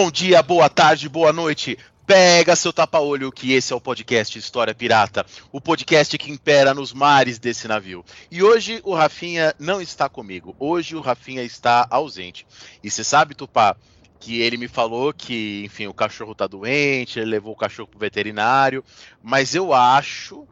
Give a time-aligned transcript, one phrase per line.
[0.00, 1.76] Bom dia, boa tarde, boa noite.
[2.06, 6.92] Pega seu tapa-olho que esse é o podcast História Pirata, o podcast que impera nos
[6.92, 8.04] mares desse navio.
[8.30, 10.54] E hoje o Rafinha não está comigo.
[10.56, 12.46] Hoje o Rafinha está ausente.
[12.80, 13.74] E você sabe, Tupá,
[14.20, 17.98] que ele me falou que, enfim, o cachorro tá doente, ele levou o cachorro pro
[17.98, 18.84] veterinário,
[19.20, 20.46] mas eu acho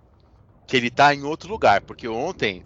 [0.66, 2.64] que ele tá em outro lugar, porque ontem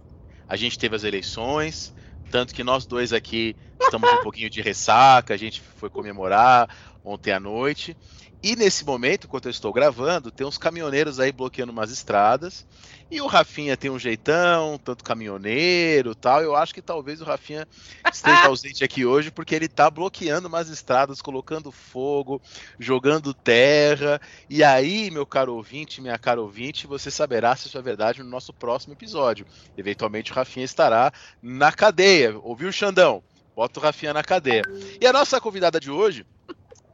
[0.49, 1.93] a gente teve as eleições,
[2.31, 6.69] tanto que nós dois aqui estamos um pouquinho de ressaca, a gente foi comemorar
[7.05, 7.97] ontem à noite.
[8.43, 12.67] E nesse momento, enquanto eu estou gravando, tem uns caminhoneiros aí bloqueando umas estradas.
[13.11, 16.43] E o Rafinha tem um jeitão, tanto caminhoneiro tal.
[16.43, 17.67] Eu acho que talvez o Rafinha
[18.13, 22.41] esteja ausente aqui hoje, porque ele está bloqueando umas estradas, colocando fogo,
[22.79, 24.21] jogando terra.
[24.49, 28.31] E aí, meu caro ouvinte, minha cara ouvinte, você saberá se isso é verdade no
[28.31, 29.45] nosso próximo episódio.
[29.77, 32.39] Eventualmente o Rafinha estará na cadeia.
[32.39, 33.23] Ouviu, Xandão?
[33.57, 34.63] Bota o Rafinha na cadeia.
[35.01, 36.25] E a nossa convidada de hoje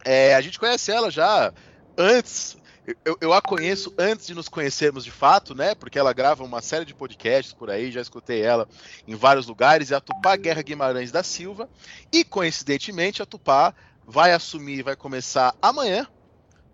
[0.04, 1.52] é, a gente conhece ela já
[1.98, 2.56] antes.
[3.04, 5.74] Eu, eu, a conheço antes de nos conhecermos de fato, né?
[5.74, 8.68] Porque ela grava uma série de podcasts por aí, já escutei ela
[9.08, 9.90] em vários lugares.
[9.90, 11.68] É a Tupá Guerra Guimarães da Silva.
[12.12, 13.74] E coincidentemente, a Tupá
[14.06, 16.06] vai assumir, vai começar amanhã.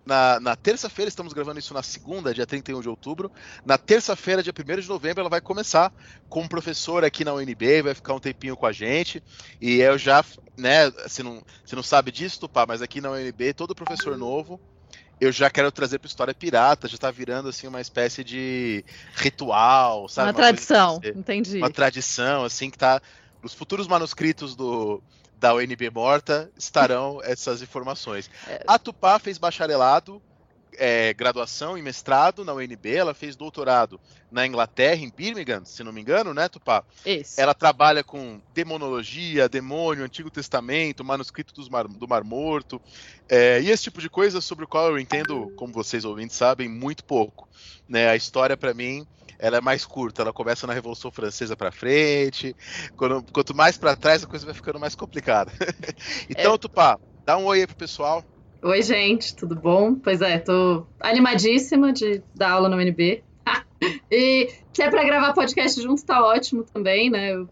[0.04, 3.30] Na, na terça-feira, estamos gravando isso na segunda, dia 31 de outubro.
[3.64, 5.92] Na terça-feira, dia 1 de novembro, ela vai começar
[6.28, 9.22] como professora aqui na UNB, vai ficar um tempinho com a gente.
[9.60, 10.24] E eu já
[10.56, 14.60] né, você não, você não sabe disso, Tupá, mas aqui na UNB, todo professor novo,
[15.22, 18.84] eu já quero trazer para História Pirata, já está virando assim uma espécie de
[19.14, 20.26] ritual, sabe?
[20.26, 21.58] Uma, uma tradição, entendi.
[21.58, 23.00] Uma tradição, assim, que tá.
[23.40, 25.00] Os futuros manuscritos do,
[25.38, 28.28] da UNB morta estarão essas informações.
[28.48, 28.64] É.
[28.66, 30.20] A Tupá fez bacharelado
[30.76, 34.00] é, graduação e mestrado na UNB, ela fez doutorado
[34.30, 36.84] na Inglaterra, em Birmingham, se não me engano, né, Tupá?
[37.04, 37.40] Isso.
[37.40, 42.80] Ela trabalha com demonologia, demônio, Antigo Testamento, manuscrito mar, do Mar Morto,
[43.28, 46.68] é, e esse tipo de coisa sobre o qual eu entendo, como vocês ouvintes sabem,
[46.68, 47.48] muito pouco.
[47.88, 48.08] Né?
[48.08, 49.06] A história, para mim,
[49.38, 52.54] ela é mais curta, ela começa na Revolução Francesa para frente,
[52.96, 55.52] quando, quanto mais para trás a coisa vai ficando mais complicada.
[56.30, 56.58] então, é.
[56.58, 58.24] Tupá, dá um oi aí pro pessoal.
[58.64, 59.96] Oi, gente, tudo bom?
[59.96, 63.20] Pois é, tô animadíssima de dar aula no UNB.
[64.08, 67.44] e se é pra gravar podcast junto, tá ótimo também, né?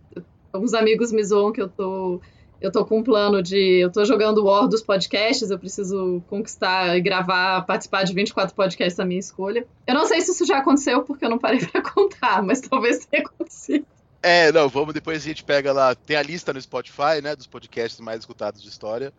[0.53, 2.21] Alguns amigos me zoam que eu tô.
[2.60, 3.81] Eu tô com um plano de.
[3.81, 8.97] Eu tô jogando War dos podcasts, eu preciso conquistar e gravar, participar de 24 podcasts
[8.97, 9.66] da minha escolha.
[9.88, 13.04] Eu não sei se isso já aconteceu, porque eu não parei pra contar, mas talvez
[13.06, 13.84] tenha acontecido.
[14.22, 15.92] É, não, vamos depois a gente pega lá.
[15.92, 17.34] Tem a lista no Spotify, né?
[17.34, 19.12] Dos podcasts mais escutados de história.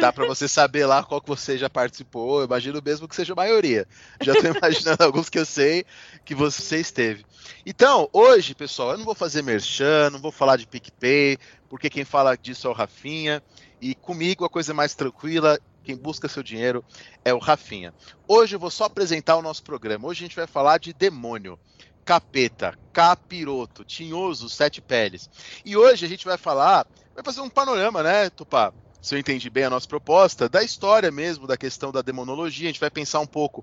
[0.00, 2.40] Dá para você saber lá qual que você já participou.
[2.40, 3.86] Eu imagino mesmo que seja a maioria.
[4.20, 5.84] Já tô imaginando alguns que eu sei
[6.24, 7.24] que você esteve.
[7.66, 12.04] Então, hoje, pessoal, eu não vou fazer merchan, não vou falar de PicPay, porque quem
[12.04, 13.42] fala disso é o Rafinha.
[13.80, 15.58] E comigo a coisa é mais tranquila.
[15.82, 16.82] Quem busca seu dinheiro
[17.24, 17.92] é o Rafinha.
[18.26, 20.08] Hoje eu vou só apresentar o nosso programa.
[20.08, 21.58] Hoje a gente vai falar de demônio
[22.04, 25.28] capeta, capiroto, tinhoso, sete peles.
[25.64, 28.72] E hoje a gente vai falar, vai fazer um panorama, né, Tupá?
[29.04, 32.68] Se eu entendi bem a nossa proposta, da história mesmo, da questão da demonologia.
[32.68, 33.62] A gente vai pensar um pouco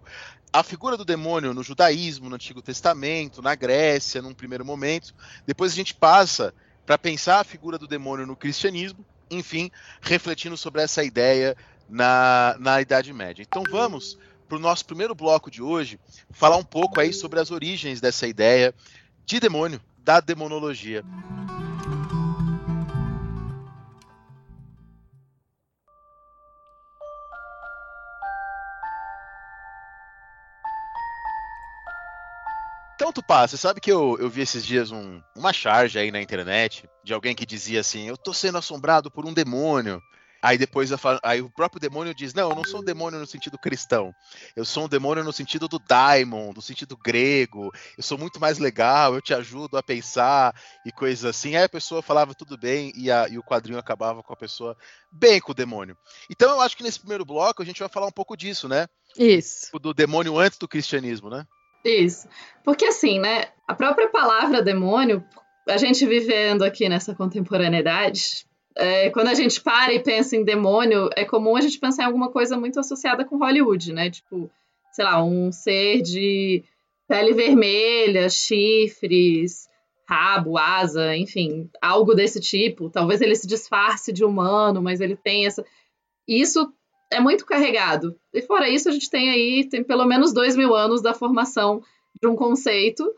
[0.54, 5.16] a figura do demônio no judaísmo, no Antigo Testamento, na Grécia, num primeiro momento.
[5.44, 6.54] Depois a gente passa
[6.86, 11.58] para pensar a figura do demônio no cristianismo, enfim, refletindo sobre essa ideia
[11.90, 13.42] na, na Idade Média.
[13.42, 16.00] Então vamos para o nosso primeiro bloco de hoje,
[16.30, 18.76] falar um pouco aí sobre as origens dessa ideia
[19.26, 21.04] de demônio, da demonologia.
[33.12, 36.22] Então, Tupá, você sabe que eu, eu vi esses dias um, uma charge aí na
[36.22, 40.02] internet de alguém que dizia assim: Eu tô sendo assombrado por um demônio.
[40.42, 40.90] Aí depois
[41.22, 44.14] aí o próprio demônio diz: Não, eu não sou um demônio no sentido cristão.
[44.56, 47.70] Eu sou um demônio no sentido do daimon, no sentido grego.
[47.98, 50.56] Eu sou muito mais legal, eu te ajudo a pensar
[50.86, 51.58] e coisas assim.
[51.58, 54.78] Aí a pessoa falava tudo bem e, a, e o quadrinho acabava com a pessoa
[55.12, 55.98] bem com o demônio.
[56.30, 58.88] Então eu acho que nesse primeiro bloco a gente vai falar um pouco disso, né?
[59.18, 59.78] Isso.
[59.82, 61.46] Do demônio antes do cristianismo, né?
[61.84, 62.28] Isso.
[62.64, 63.46] Porque assim, né?
[63.68, 65.24] A própria palavra demônio,
[65.68, 68.46] a gente vivendo aqui nessa contemporaneidade,
[68.76, 72.06] é, quando a gente para e pensa em demônio, é comum a gente pensar em
[72.06, 74.10] alguma coisa muito associada com Hollywood, né?
[74.10, 74.50] Tipo,
[74.92, 76.64] sei lá, um ser de
[77.08, 79.68] pele vermelha, chifres,
[80.08, 82.90] rabo, asa, enfim, algo desse tipo.
[82.90, 85.66] Talvez ele se disfarce de humano, mas ele tem essa.
[86.28, 86.72] Isso
[87.12, 88.16] é muito carregado.
[88.34, 91.84] E fora isso, a gente tem aí, tem pelo menos dois mil anos da formação
[92.22, 93.14] de um conceito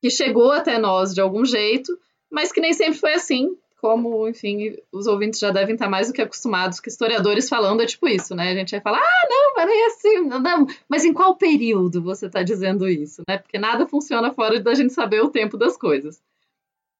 [0.00, 1.98] que chegou até nós de algum jeito,
[2.30, 6.14] mas que nem sempre foi assim como, enfim, os ouvintes já devem estar mais do
[6.14, 8.50] que acostumados que historiadores falando é tipo isso, né?
[8.50, 12.24] A gente vai falar, ah, não, mas é assim, não, mas em qual período você
[12.24, 13.36] está dizendo isso, né?
[13.36, 16.18] Porque nada funciona fora da gente saber o tempo das coisas.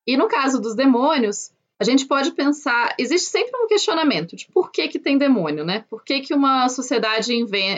[0.07, 4.71] E no caso dos demônios, a gente pode pensar, existe sempre um questionamento de por
[4.71, 5.85] que que tem demônio, né?
[5.91, 7.33] Por que que uma sociedade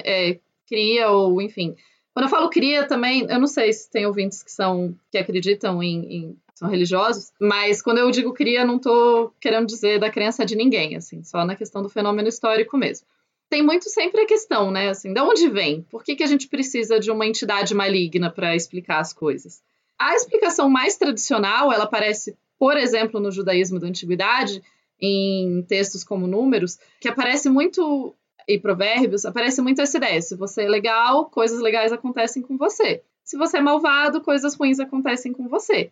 [0.04, 1.74] é, cria ou, enfim...
[2.12, 5.82] Quando eu falo cria também, eu não sei se tem ouvintes que são que acreditam
[5.82, 10.44] em, em são religiosos, mas quando eu digo cria, não estou querendo dizer da crença
[10.44, 13.06] de ninguém, assim, só na questão do fenômeno histórico mesmo.
[13.50, 15.82] Tem muito sempre a questão, né, assim, de onde vem?
[15.82, 19.62] Por que, que a gente precisa de uma entidade maligna para explicar as coisas?
[19.98, 24.62] A explicação mais tradicional, ela aparece, por exemplo, no judaísmo da antiguidade,
[25.00, 28.14] em textos como Números, que aparece muito
[28.48, 33.02] e Provérbios, aparece muito essa ideia: se você é legal, coisas legais acontecem com você.
[33.24, 35.90] Se você é malvado, coisas ruins acontecem com você.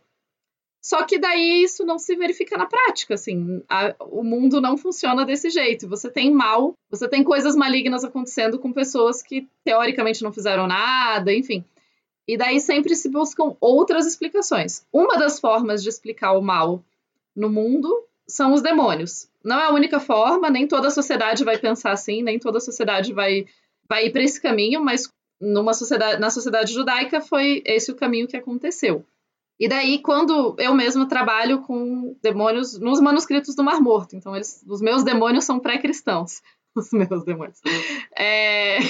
[0.81, 5.25] Só que daí isso não se verifica na prática, assim, a, o mundo não funciona
[5.25, 5.89] desse jeito.
[5.89, 11.33] Você tem mal, você tem coisas malignas acontecendo com pessoas que teoricamente não fizeram nada,
[11.33, 11.65] enfim.
[12.27, 14.87] E daí sempre se buscam outras explicações.
[14.93, 16.83] Uma das formas de explicar o mal
[17.37, 19.29] no mundo são os demônios.
[19.45, 22.63] Não é a única forma, nem toda a sociedade vai pensar assim, nem toda a
[22.63, 23.47] sociedade vai,
[23.87, 28.27] vai ir para esse caminho, mas numa sociedade, na sociedade judaica foi esse o caminho
[28.27, 29.05] que aconteceu.
[29.61, 34.65] E daí, quando eu mesma trabalho com demônios nos manuscritos do Mar Morto, então eles,
[34.67, 36.43] os meus demônios são pré-cristãos.
[36.77, 37.61] Os meus demônios.
[38.19, 38.81] É,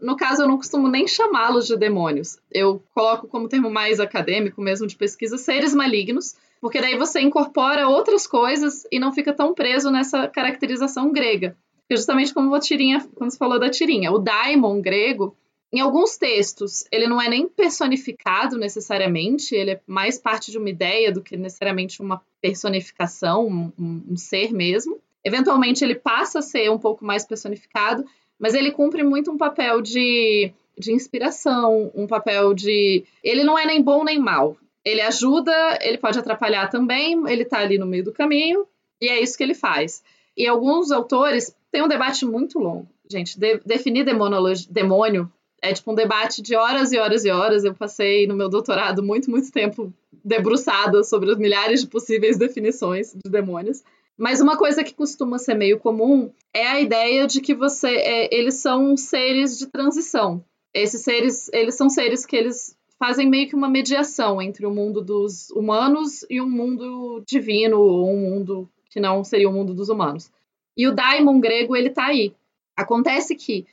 [0.00, 2.38] no caso, eu não costumo nem chamá-los de demônios.
[2.50, 7.88] Eu coloco como termo mais acadêmico, mesmo de pesquisa, seres malignos, porque daí você incorpora
[7.88, 11.56] outras coisas e não fica tão preso nessa caracterização grega.
[11.90, 15.36] Justamente como a tirinha, quando você falou da tirinha, o daimon grego
[15.74, 20.70] em alguns textos, ele não é nem personificado necessariamente, ele é mais parte de uma
[20.70, 25.00] ideia do que necessariamente uma personificação, um, um ser mesmo.
[25.24, 28.04] Eventualmente, ele passa a ser um pouco mais personificado,
[28.38, 33.04] mas ele cumpre muito um papel de, de inspiração, um papel de.
[33.22, 34.56] Ele não é nem bom nem mal.
[34.84, 38.66] Ele ajuda, ele pode atrapalhar também, ele está ali no meio do caminho,
[39.00, 40.02] e é isso que ele faz.
[40.36, 42.88] E alguns autores têm um debate muito longo.
[43.10, 45.30] Gente, de, definir demônio
[45.62, 47.64] é tipo um debate de horas e horas e horas.
[47.64, 49.92] Eu passei no meu doutorado muito, muito tempo
[50.22, 53.82] debruçada sobre os milhares de possíveis definições de demônios.
[54.16, 58.34] Mas uma coisa que costuma ser meio comum é a ideia de que você, é,
[58.34, 60.44] eles são seres de transição.
[60.72, 65.02] Esses seres, eles são seres que eles fazem meio que uma mediação entre o mundo
[65.02, 69.88] dos humanos e um mundo divino ou um mundo que não seria o mundo dos
[69.88, 70.30] humanos.
[70.76, 72.32] E o daimon grego ele tá aí.
[72.76, 73.66] Acontece que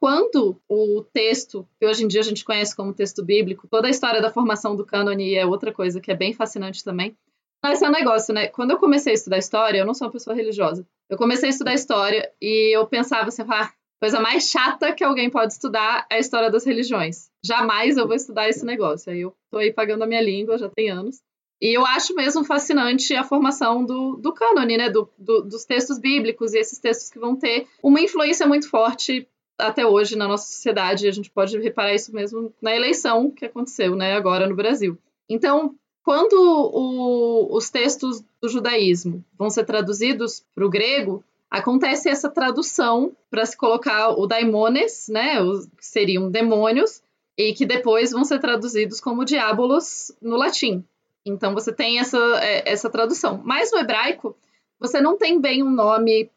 [0.00, 3.90] quando o texto, que hoje em dia a gente conhece como texto bíblico, toda a
[3.90, 7.16] história da formação do cânone é outra coisa que é bem fascinante também.
[7.64, 8.48] Mas é um negócio, né?
[8.48, 10.86] Quando eu comecei a estudar história, eu não sou uma pessoa religiosa.
[11.08, 15.30] Eu comecei a estudar história e eu pensava assim, ah, coisa mais chata que alguém
[15.30, 17.30] pode estudar é a história das religiões.
[17.42, 19.10] Jamais eu vou estudar esse negócio.
[19.10, 21.22] Aí eu tô aí pagando a minha língua, já tem anos.
[21.58, 24.90] E eu acho mesmo fascinante a formação do, do cânone, né?
[24.90, 29.26] Do, do, dos textos bíblicos e esses textos que vão ter uma influência muito forte
[29.58, 31.08] até hoje na nossa sociedade.
[31.08, 34.98] A gente pode reparar isso mesmo na eleição que aconteceu, né, agora no Brasil.
[35.30, 42.30] Então, quando o, os textos do judaísmo vão ser traduzidos para o grego, acontece essa
[42.30, 47.02] tradução para se colocar o daimones, né, os, que seriam demônios,
[47.36, 50.84] e que depois vão ser traduzidos como diabolos no latim.
[51.26, 53.42] Então você tem essa, é, essa tradução.
[53.44, 54.36] Mas no hebraico,
[54.78, 56.30] você não tem bem um nome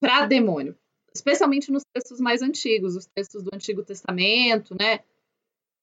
[0.00, 0.76] para demônio
[1.14, 5.00] especialmente nos textos mais antigos, os textos do Antigo Testamento, né?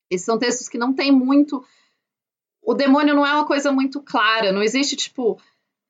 [0.09, 1.63] Esses são textos que não tem muito.
[2.61, 5.39] O demônio não é uma coisa muito clara, não existe tipo,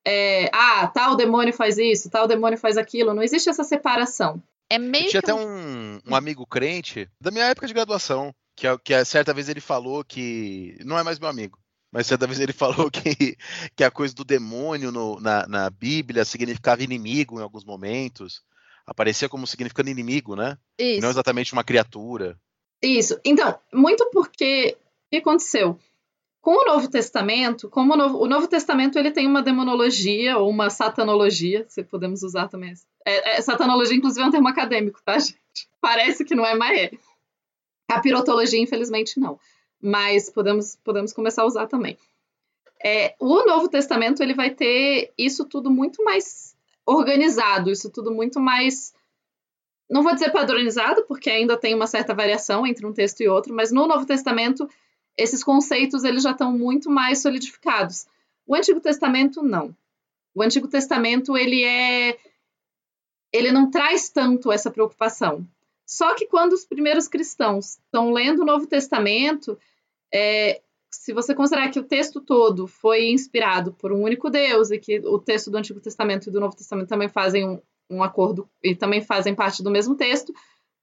[0.06, 4.42] é, ah, tal demônio faz isso, tal demônio faz aquilo, não existe essa separação.
[4.70, 5.32] É meio Eu tinha que...
[5.32, 9.62] até um, um amigo crente da minha época de graduação, que, que certa vez ele
[9.62, 10.78] falou que.
[10.86, 11.58] Não é mais meu amigo,
[11.92, 13.36] mas certa vez ele falou que,
[13.76, 18.44] que a coisa do demônio no, na, na Bíblia significava inimigo em alguns momentos
[18.90, 20.58] aparecia como significando inimigo, né?
[20.80, 21.02] Isso.
[21.02, 22.36] Não exatamente uma criatura.
[22.82, 23.20] Isso.
[23.24, 25.80] Então, muito porque o que aconteceu?
[26.42, 30.50] Com o Novo Testamento, como o Novo, o Novo Testamento ele tem uma demonologia ou
[30.50, 32.74] uma satanologia, se podemos usar também.
[33.06, 35.36] É, é, satanologia, inclusive, é um termo acadêmico, tá, gente?
[35.82, 36.92] Parece que não é, mas é.
[37.90, 39.40] Capirotologia, infelizmente, não.
[39.82, 41.98] Mas podemos, podemos começar a usar também.
[42.84, 46.56] É, o Novo Testamento ele vai ter isso tudo muito mais
[46.86, 48.94] organizado, isso tudo muito mais.
[49.90, 53.54] Não vou dizer padronizado, porque ainda tem uma certa variação entre um texto e outro,
[53.54, 54.70] mas no Novo Testamento
[55.20, 58.08] esses conceitos eles já estão muito mais solidificados.
[58.48, 59.76] O Antigo Testamento não.
[60.34, 62.18] O Antigo Testamento ele é
[63.32, 65.46] ele não traz tanto essa preocupação.
[65.86, 69.58] Só que quando os primeiros cristãos estão lendo o Novo Testamento,
[70.12, 74.80] é, se você considerar que o texto todo foi inspirado por um único Deus e
[74.80, 78.50] que o texto do Antigo Testamento e do Novo Testamento também fazem um, um acordo
[78.64, 80.34] e também fazem parte do mesmo texto,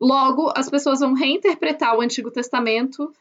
[0.01, 3.13] logo as pessoas vão reinterpretar o Antigo Testamento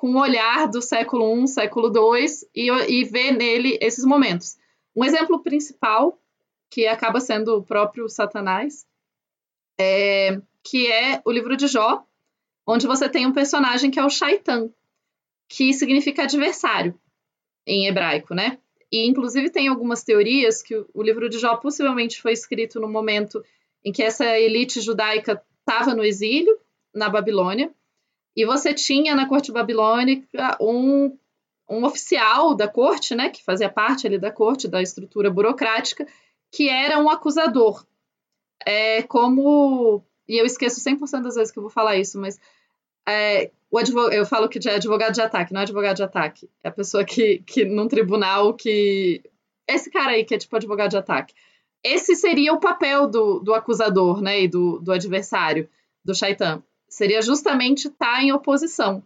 [0.00, 4.56] com o olhar do século I, século II e, e ver nele esses momentos.
[4.96, 6.18] Um exemplo principal,
[6.70, 8.86] que acaba sendo o próprio Satanás,
[9.78, 12.02] é, que é o livro de Jó,
[12.66, 14.70] onde você tem um personagem que é o Shaitan,
[15.46, 16.98] que significa adversário
[17.66, 18.56] em hebraico, né?
[18.90, 23.44] E inclusive tem algumas teorias que o livro de Jó possivelmente foi escrito no momento
[23.84, 26.58] em que essa elite judaica estava no exílio
[26.94, 27.70] na Babilônia
[28.36, 31.16] e você tinha na corte babilônica um,
[31.68, 36.06] um oficial da corte, né, que fazia parte ali da corte, da estrutura burocrática,
[36.50, 37.84] que era um acusador.
[38.64, 40.04] É como.
[40.28, 42.38] E eu esqueço 100% das vezes que eu vou falar isso, mas
[43.08, 46.48] é, o advogado, eu falo que é advogado de ataque, não é advogado de ataque.
[46.62, 49.22] É a pessoa que, que num tribunal que.
[49.66, 51.34] Esse cara aí que é tipo advogado de ataque.
[51.82, 55.68] Esse seria o papel do, do acusador, né, e do, do adversário,
[56.04, 59.02] do Shaitan seria justamente estar tá em oposição.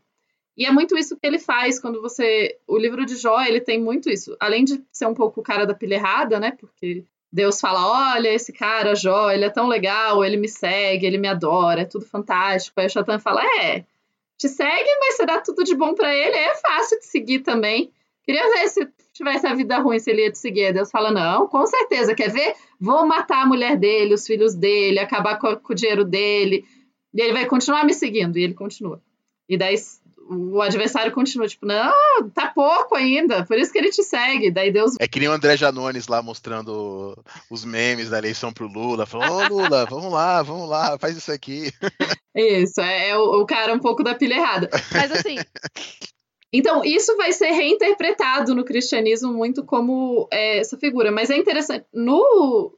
[0.57, 2.57] E é muito isso que ele faz quando você.
[2.67, 4.37] O livro de Jó, ele tem muito isso.
[4.41, 6.53] Além de ser um pouco o cara da pilha errada, né?
[6.53, 11.19] Porque Deus fala: olha, esse cara, Jó, ele é tão legal, ele me segue, ele
[11.19, 12.81] me adora, é tudo fantástico.
[12.81, 13.85] Aí o Shatan fala: é,
[14.39, 17.93] te segue, mas você dá tudo de bom para ele, é fácil de seguir também.
[18.23, 20.73] Queria ver se tivesse a vida ruim, se ele ia te seguir.
[20.73, 22.55] Deus fala: não, com certeza, quer ver?
[22.81, 26.65] Vou matar a mulher dele, os filhos dele, acabar com, com o dinheiro dele
[27.15, 29.01] e ele vai continuar me seguindo, e ele continua.
[29.49, 29.77] E daí
[30.29, 31.93] o adversário continua, tipo, não,
[32.33, 34.51] tá pouco ainda, por isso que ele te segue.
[34.51, 34.95] Daí Deus.
[34.99, 37.17] É que nem o André Janones lá mostrando
[37.51, 41.31] os memes da eleição pro Lula, falando, ô Lula, vamos lá, vamos lá, faz isso
[41.31, 41.71] aqui.
[42.35, 44.69] Isso, é, é o, o, cara um pouco da pilha errada.
[44.93, 45.37] Mas assim.
[46.53, 51.11] Então, isso vai ser reinterpretado no cristianismo muito como é, essa figura.
[51.11, 51.85] Mas é interessante.
[51.93, 52.73] No,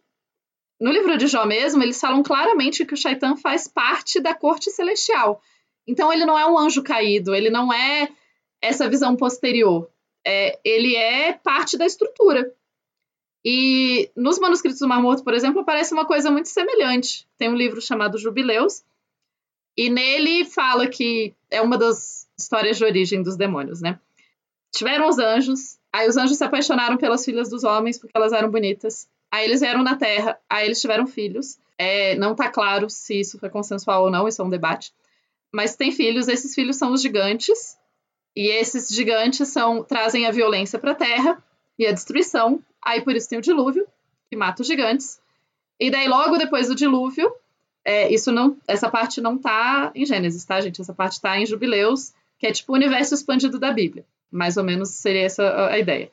[0.80, 4.70] no livro de Jó mesmo, eles falam claramente que o Shaitan faz parte da corte
[4.70, 5.40] celestial.
[5.86, 8.08] Então ele não é um anjo caído, ele não é
[8.60, 9.88] essa visão posterior.
[10.26, 12.52] É, ele é parte da estrutura.
[13.44, 17.26] E nos manuscritos do Mar Morto, por exemplo, aparece uma coisa muito semelhante.
[17.38, 18.82] Tem um livro chamado Jubileus,
[19.76, 24.00] e nele fala que é uma das histórias de origem dos demônios, né?
[24.72, 28.50] Tiveram os anjos, aí os anjos se apaixonaram pelas filhas dos homens porque elas eram
[28.50, 29.08] bonitas.
[29.30, 31.58] Aí eles vieram na Terra, aí eles tiveram filhos.
[31.78, 34.92] É, não tá claro se isso foi consensual ou não, isso é um debate.
[35.52, 37.76] Mas tem filhos, esses filhos são os gigantes.
[38.34, 41.42] E esses gigantes são trazem a violência para a Terra
[41.78, 42.62] e a destruição.
[42.84, 43.86] Aí por isso tem o dilúvio,
[44.28, 45.20] que mata os gigantes.
[45.78, 47.32] E daí logo depois do dilúvio,
[47.84, 50.80] é, isso não, essa parte não tá em Gênesis, tá, gente?
[50.80, 54.04] Essa parte tá em Jubileus, que é tipo o universo expandido da Bíblia.
[54.30, 56.10] Mais ou menos seria essa a ideia.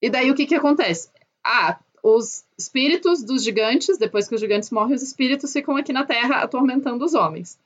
[0.00, 1.10] E daí o que que acontece?
[1.44, 6.04] Ah, os espíritos dos gigantes, depois que os gigantes morrem, os espíritos ficam aqui na
[6.04, 7.58] Terra atormentando os homens.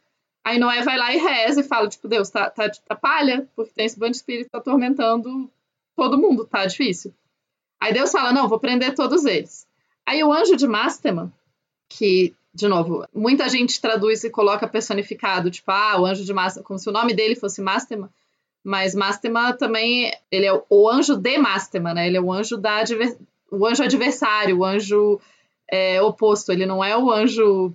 [0.42, 3.72] Aí Noé vai lá e reza e fala, tipo, Deus, tá, tá, tá palha, porque
[3.74, 5.50] tem esse bando de espírito atormentando
[5.94, 7.12] todo mundo, tá difícil.
[7.78, 9.66] Aí Deus fala, não, vou prender todos eles.
[10.06, 11.30] Aí o anjo de Mastema,
[11.86, 16.64] que, de novo, muita gente traduz e coloca personificado, tipo, ah, o anjo de Mastema,
[16.64, 18.10] como se o nome dele fosse Mastema,
[18.64, 22.06] mas Mastema também, ele é o anjo de Mastema, né?
[22.06, 22.82] Ele é o anjo da,
[23.50, 25.20] o anjo adversário, o anjo
[25.70, 27.72] é, oposto, ele não é o anjo,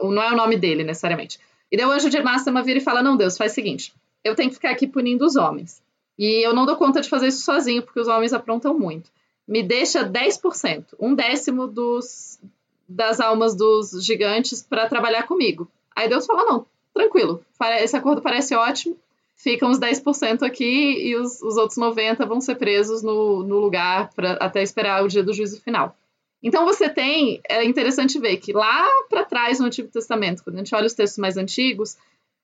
[0.00, 1.38] não é o nome dele necessariamente.
[1.70, 3.94] E daí o anjo de Máxima vira e fala: Não, Deus, faz o seguinte,
[4.24, 5.82] eu tenho que ficar aqui punindo os homens.
[6.18, 9.10] E eu não dou conta de fazer isso sozinho, porque os homens aprontam muito.
[9.46, 12.40] Me deixa 10%, um décimo dos,
[12.88, 15.70] das almas dos gigantes para trabalhar comigo.
[15.94, 17.44] Aí Deus fala: Não, tranquilo,
[17.80, 18.96] esse acordo parece ótimo,
[19.36, 24.10] ficam os 10% aqui e os, os outros 90% vão ser presos no, no lugar
[24.14, 25.96] pra, até esperar o dia do juízo final.
[26.42, 30.58] Então você tem, é interessante ver que lá para trás no Antigo Testamento, quando a
[30.58, 31.96] gente olha os textos mais antigos,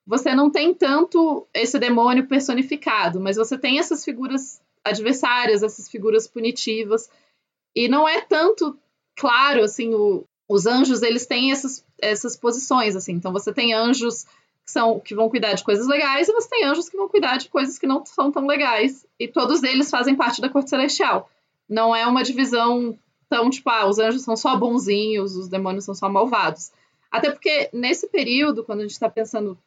[0.06, 6.26] você não tem tanto esse demônio personificado, mas você tem essas figuras adversárias, essas figuras
[6.26, 7.08] punitivas.
[7.74, 8.76] E não é tanto
[9.16, 13.12] claro, assim, o, os anjos, eles têm essas, essas posições, assim.
[13.12, 14.26] Então, você tem anjos
[14.64, 17.36] que, são, que vão cuidar de coisas legais e você tem anjos que vão cuidar
[17.36, 19.06] de coisas que não são tão legais.
[19.18, 21.30] E todos eles fazem parte da corte celestial.
[21.68, 25.94] Não é uma divisão tão, tipo, ah, os anjos são só bonzinhos, os demônios são
[25.94, 26.70] só malvados.
[27.10, 29.58] Até porque, nesse período, quando a gente está pensando...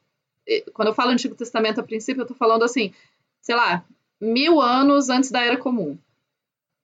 [0.73, 2.93] Quando eu falo Antigo Testamento, a princípio, eu estou falando, assim,
[3.41, 3.83] sei lá,
[4.21, 5.97] mil anos antes da Era Comum.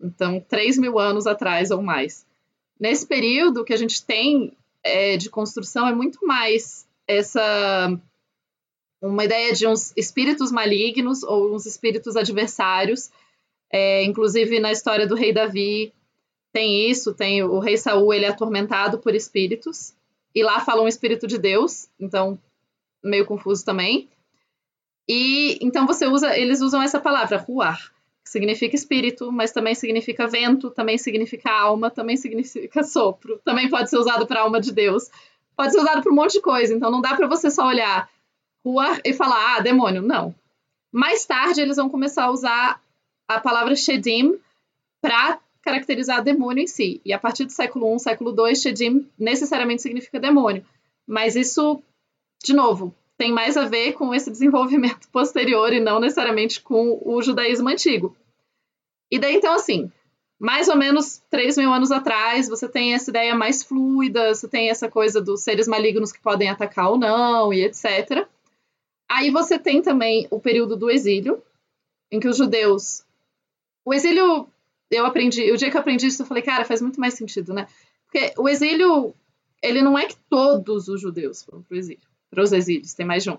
[0.01, 2.25] Então, três mil anos atrás ou mais.
[2.79, 6.87] Nesse período, o que a gente tem é, de construção é muito mais
[7.17, 7.99] essa
[9.01, 13.09] uma ideia de uns espíritos malignos ou uns espíritos adversários.
[13.73, 15.93] É, inclusive na história do rei Davi
[16.51, 19.93] tem isso, tem o rei Saul ele é atormentado por espíritos
[20.35, 22.37] e lá fala um espírito de Deus, então
[23.03, 24.09] meio confuso também.
[25.07, 27.91] E então você usa, eles usam essa palavra ruar,
[28.23, 33.89] que significa espírito, mas também significa vento, também significa alma, também significa sopro, também pode
[33.89, 35.09] ser usado para alma de Deus,
[35.55, 36.73] pode ser usado para um monte de coisa.
[36.73, 38.09] Então não dá para você só olhar
[38.63, 40.35] ruar e falar ah, demônio, não.
[40.91, 42.81] Mais tarde eles vão começar a usar
[43.27, 44.37] a palavra shedim
[45.01, 47.01] para caracterizar demônio em si.
[47.05, 50.65] E a partir do século I, século II, shedim necessariamente significa demônio.
[51.07, 51.81] Mas isso,
[52.43, 57.21] de novo, tem mais a ver com esse desenvolvimento posterior e não necessariamente com o
[57.21, 58.15] judaísmo antigo.
[59.09, 59.91] E daí, então, assim,
[60.41, 64.71] mais ou menos 3 mil anos atrás, você tem essa ideia mais fluida, você tem
[64.71, 68.27] essa coisa dos seres malignos que podem atacar ou não, e etc.
[69.07, 71.43] Aí você tem também o período do exílio,
[72.11, 73.05] em que os judeus.
[73.85, 74.47] O exílio,
[74.89, 77.53] eu aprendi, o dia que eu aprendi isso, eu falei, cara, faz muito mais sentido,
[77.53, 77.67] né?
[78.05, 79.13] Porque o exílio,
[79.61, 83.05] ele não é que todos os judeus foram para o exílio para os exílios, tem
[83.05, 83.37] mais de um.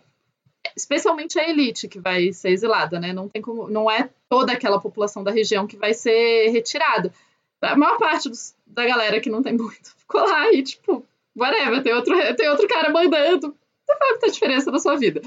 [0.76, 3.13] Especialmente a elite que vai ser exilada, né?
[3.13, 7.13] Não tem como, não é toda aquela população da região que vai ser retirada.
[7.61, 11.04] A maior parte dos, da galera que não tem muito ficou lá e tipo,
[11.37, 13.54] whatever, tem outro, tem outro cara mandando.
[13.89, 15.21] Não faz muita diferença na sua vida.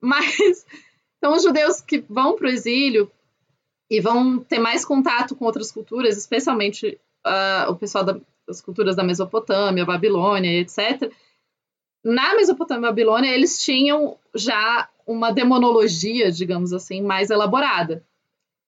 [0.00, 0.64] Mas
[1.18, 3.10] então os judeus que vão para o exílio
[3.90, 8.96] e vão ter mais contato com outras culturas, especialmente uh, o pessoal da, das culturas
[8.96, 11.12] da Mesopotâmia, Babilônia, etc
[12.04, 18.04] na Mesopotâmia e Babilônia, eles tinham já uma demonologia, digamos assim, mais elaborada.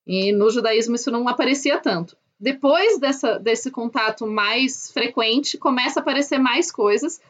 [0.05, 2.17] E no judaísmo isso não aparecia tanto.
[2.39, 7.21] Depois dessa, desse contato mais frequente, começa a aparecer mais coisas,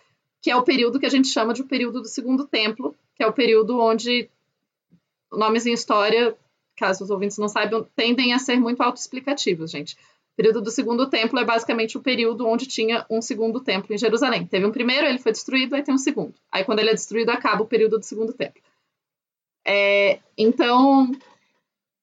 [0.42, 3.24] que é o período que a gente chama de o período do Segundo Templo, que
[3.24, 4.30] é o período onde
[5.32, 6.36] nomes em história,
[6.76, 9.96] caso os ouvintes não saibam, tendem a ser muito autoexplicativos, gente.
[10.34, 13.98] O período do segundo templo é basicamente o período onde tinha um segundo templo em
[13.98, 14.48] Jerusalém.
[14.48, 16.34] Teve um primeiro, ele foi destruído, aí tem um segundo.
[16.52, 18.62] Aí quando ele é destruído, acaba o período do segundo templo.
[19.66, 21.12] É, então,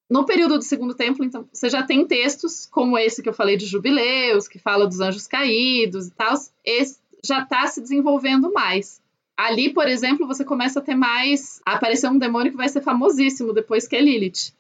[0.09, 3.57] no período do segundo templo, então, você já tem textos como esse que eu falei
[3.57, 6.35] de jubileus, que fala dos anjos caídos e tal.
[6.65, 9.03] Esse já está se desenvolvendo mais.
[9.37, 11.61] Ali, por exemplo, você começa a ter mais.
[11.67, 14.53] A aparecer um demônio que vai ser famosíssimo depois, que é Lilith.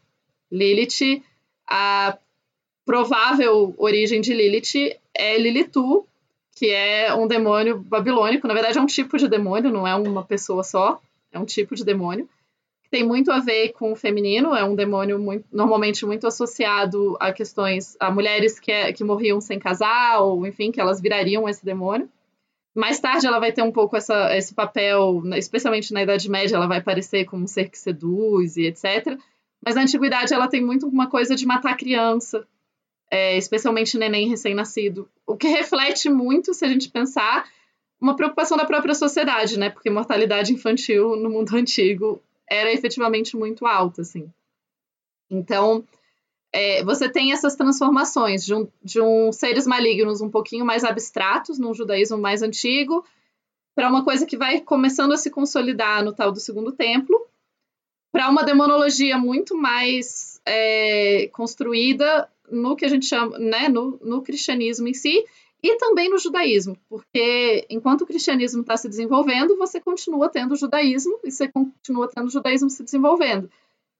[0.50, 1.22] Lilith,
[1.68, 2.18] a
[2.84, 6.06] provável origem de Lilith é Lilitu,
[6.54, 8.46] que é um demônio babilônico.
[8.46, 11.00] Na verdade, é um tipo de demônio, não é uma pessoa só,
[11.32, 12.28] é um tipo de demônio.
[12.82, 17.16] Que tem muito a ver com o feminino, é um demônio muito, normalmente muito associado
[17.20, 21.48] a questões, a mulheres que, é, que morriam sem casar, ou enfim, que elas virariam
[21.48, 22.08] esse demônio.
[22.74, 26.68] Mais tarde ela vai ter um pouco essa, esse papel, especialmente na Idade Média, ela
[26.68, 29.18] vai aparecer como um ser que seduz e etc.
[29.64, 32.46] Mas na Antiguidade ela tem muito uma coisa de matar criança,
[33.10, 37.50] é, especialmente neném recém-nascido, o que reflete muito, se a gente pensar,
[38.00, 39.68] uma preocupação da própria sociedade, né?
[39.68, 44.32] Porque mortalidade infantil no mundo antigo era efetivamente muito alta, assim.
[45.28, 45.84] Então,
[46.52, 51.58] é, você tem essas transformações de um, de um seres malignos um pouquinho mais abstratos,
[51.58, 53.04] num judaísmo mais antigo,
[53.74, 57.26] para uma coisa que vai começando a se consolidar no tal do Segundo Templo,
[58.12, 64.22] para uma demonologia muito mais é, construída no que a gente chama, né, no, no
[64.22, 65.24] cristianismo em si
[65.62, 70.56] e também no judaísmo, porque enquanto o cristianismo está se desenvolvendo, você continua tendo o
[70.56, 73.50] judaísmo e você continua tendo o judaísmo se desenvolvendo.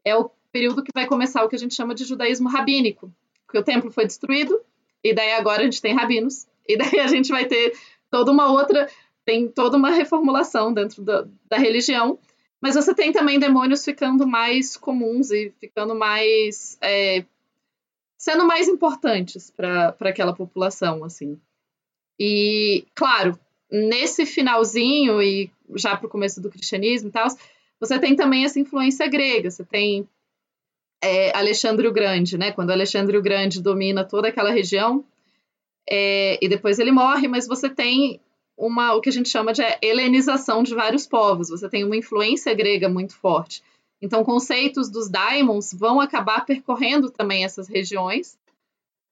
[0.04, 3.12] É o período que vai começar o que a gente chama de judaísmo rabínico,
[3.46, 4.60] porque o templo foi destruído
[5.04, 7.76] e daí agora a gente tem rabinos e daí a gente vai ter
[8.10, 8.88] toda uma outra,
[9.24, 12.18] tem toda uma reformulação dentro da, da religião
[12.60, 17.24] mas você tem também demônios ficando mais comuns e ficando mais é,
[18.20, 21.40] sendo mais importantes para aquela população, assim.
[22.20, 23.40] E, claro,
[23.72, 27.28] nesse finalzinho e já para o começo do cristianismo e tal,
[27.80, 29.50] você tem também essa influência grega.
[29.50, 30.06] Você tem
[31.02, 32.52] é Alexandre o Grande, né?
[32.52, 35.02] Quando Alexandre o Grande domina toda aquela região,
[35.88, 38.20] é, e depois ele morre, mas você tem
[38.54, 41.48] uma o que a gente chama de helenização de vários povos.
[41.48, 43.62] Você tem uma influência grega muito forte.
[44.00, 48.38] Então, conceitos dos daimons vão acabar percorrendo também essas regiões.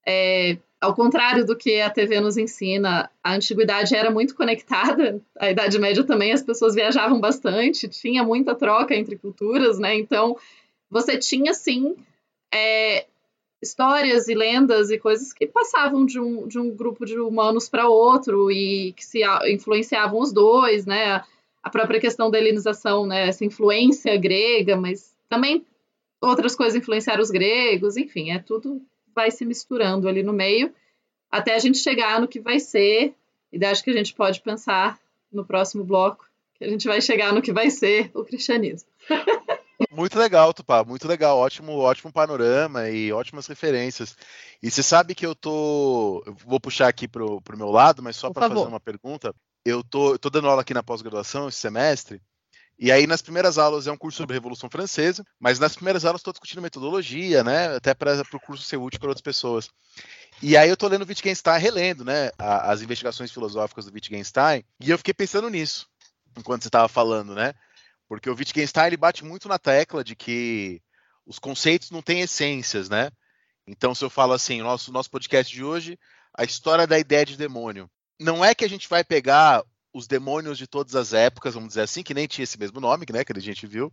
[0.07, 5.21] É, ao contrário do que a TV nos ensina, a antiguidade era muito conectada.
[5.39, 9.95] A Idade Média também as pessoas viajavam bastante, tinha muita troca entre culturas, né?
[9.97, 10.37] Então,
[10.91, 11.97] você tinha sim
[12.53, 13.07] é,
[13.61, 17.89] histórias e lendas e coisas que passavam de um, de um grupo de humanos para
[17.89, 19.21] outro e que se
[19.53, 21.25] influenciavam os dois, né?
[21.63, 23.29] A própria questão da helenização, né?
[23.29, 25.65] Essa influência grega, mas também
[26.21, 28.83] outras coisas influenciaram os gregos, enfim, é tudo
[29.15, 30.73] vai se misturando ali no meio
[31.31, 33.15] até a gente chegar no que vai ser,
[33.53, 34.99] e acho que a gente pode pensar
[35.31, 38.89] no próximo bloco, que a gente vai chegar no que vai ser o cristianismo.
[39.93, 44.17] Muito legal, Tupá, muito legal, ótimo, ótimo panorama e ótimas referências.
[44.61, 48.17] E você sabe que eu tô, eu vou puxar aqui pro, pro meu lado, mas
[48.17, 49.33] só para fazer uma pergunta.
[49.69, 52.23] Eu tô, eu tô dando aula aqui na pós-graduação esse semestre,
[52.79, 56.21] e aí nas primeiras aulas é um curso sobre Revolução Francesa, mas nas primeiras aulas
[56.21, 59.69] estou discutindo metodologia, né, até para o curso ser útil para outras pessoas.
[60.41, 64.97] E aí eu tô lendo Wittgenstein, relendo, né, as investigações filosóficas do Wittgenstein, e eu
[64.97, 65.87] fiquei pensando nisso
[66.37, 67.53] enquanto você estava falando, né?
[68.09, 70.81] Porque o Wittgenstein ele bate muito na tecla de que
[71.27, 73.11] os conceitos não têm essências, né?
[73.67, 75.99] Então, se eu falo assim, nosso, nosso podcast de hoje,
[76.33, 77.91] a história da ideia de demônio.
[78.19, 81.83] Não é que a gente vai pegar os demônios de todas as épocas, vamos dizer
[81.83, 83.93] assim, que nem tinha esse mesmo nome, né, que a gente viu,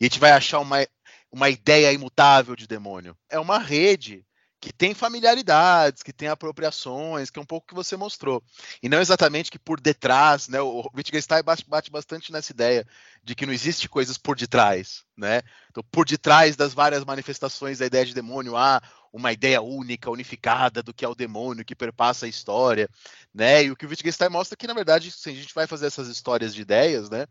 [0.00, 0.86] e a gente vai achar uma,
[1.30, 3.16] uma ideia imutável de demônio.
[3.28, 4.24] É uma rede
[4.64, 8.42] que tem familiaridades, que tem apropriações, que é um pouco que você mostrou.
[8.82, 10.58] E não exatamente que por detrás, né?
[10.58, 12.86] O Wittgenstein bate, bate bastante nessa ideia
[13.22, 15.42] de que não existe coisas por detrás, né?
[15.70, 18.80] Então, por detrás das várias manifestações da ideia de demônio, há
[19.12, 22.88] uma ideia única, unificada do que é o demônio, que perpassa a história,
[23.34, 23.64] né?
[23.64, 25.88] E o que o Wittgenstein mostra é que, na verdade, se a gente vai fazer
[25.88, 27.26] essas histórias de ideias, né?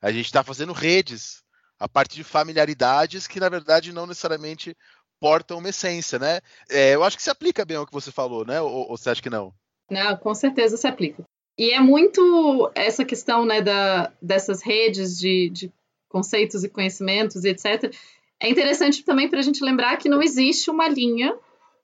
[0.00, 1.42] A gente está fazendo redes
[1.76, 4.76] a partir de familiaridades que, na verdade, não necessariamente
[5.20, 6.40] portam uma essência, né?
[6.70, 8.60] É, eu acho que se aplica bem ao que você falou, né?
[8.60, 9.52] Ou, ou, você acha que não?
[9.90, 11.22] Não, com certeza se aplica.
[11.56, 15.72] E é muito essa questão, né, da, dessas redes de, de
[16.08, 17.92] conceitos e conhecimentos e etc.
[18.40, 21.36] É interessante também para a gente lembrar que não existe uma linha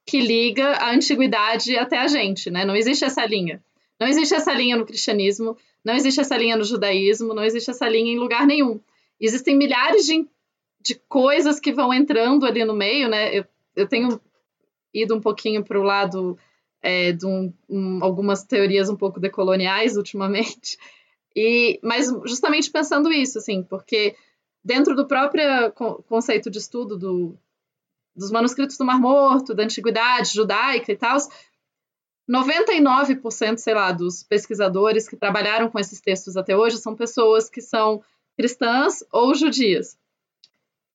[0.05, 2.63] que liga a antiguidade até a gente, né?
[2.63, 3.61] Não existe essa linha.
[3.99, 7.87] Não existe essa linha no cristianismo, não existe essa linha no judaísmo, não existe essa
[7.87, 8.79] linha em lugar nenhum.
[9.19, 10.25] Existem milhares de
[10.85, 13.35] de coisas que vão entrando ali no meio, né?
[13.35, 13.45] Eu,
[13.75, 14.21] eu tenho
[14.93, 16.37] ido um pouquinho para o lado
[16.81, 20.77] é, de um, um, algumas teorias um pouco decoloniais ultimamente,
[21.35, 24.15] e mas justamente pensando isso, assim, porque
[24.63, 25.71] dentro do próprio
[26.07, 27.37] conceito de estudo do,
[28.15, 31.17] dos manuscritos do Mar Morto, da antiguidade judaica e tal,
[32.29, 37.61] 99%, sei lá, dos pesquisadores que trabalharam com esses textos até hoje são pessoas que
[37.61, 38.01] são
[38.37, 39.97] cristãs ou judias.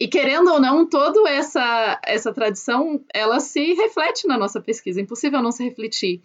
[0.00, 4.98] E querendo ou não, toda essa, essa tradição, ela se reflete na nossa pesquisa.
[4.98, 6.22] É impossível não se refletir.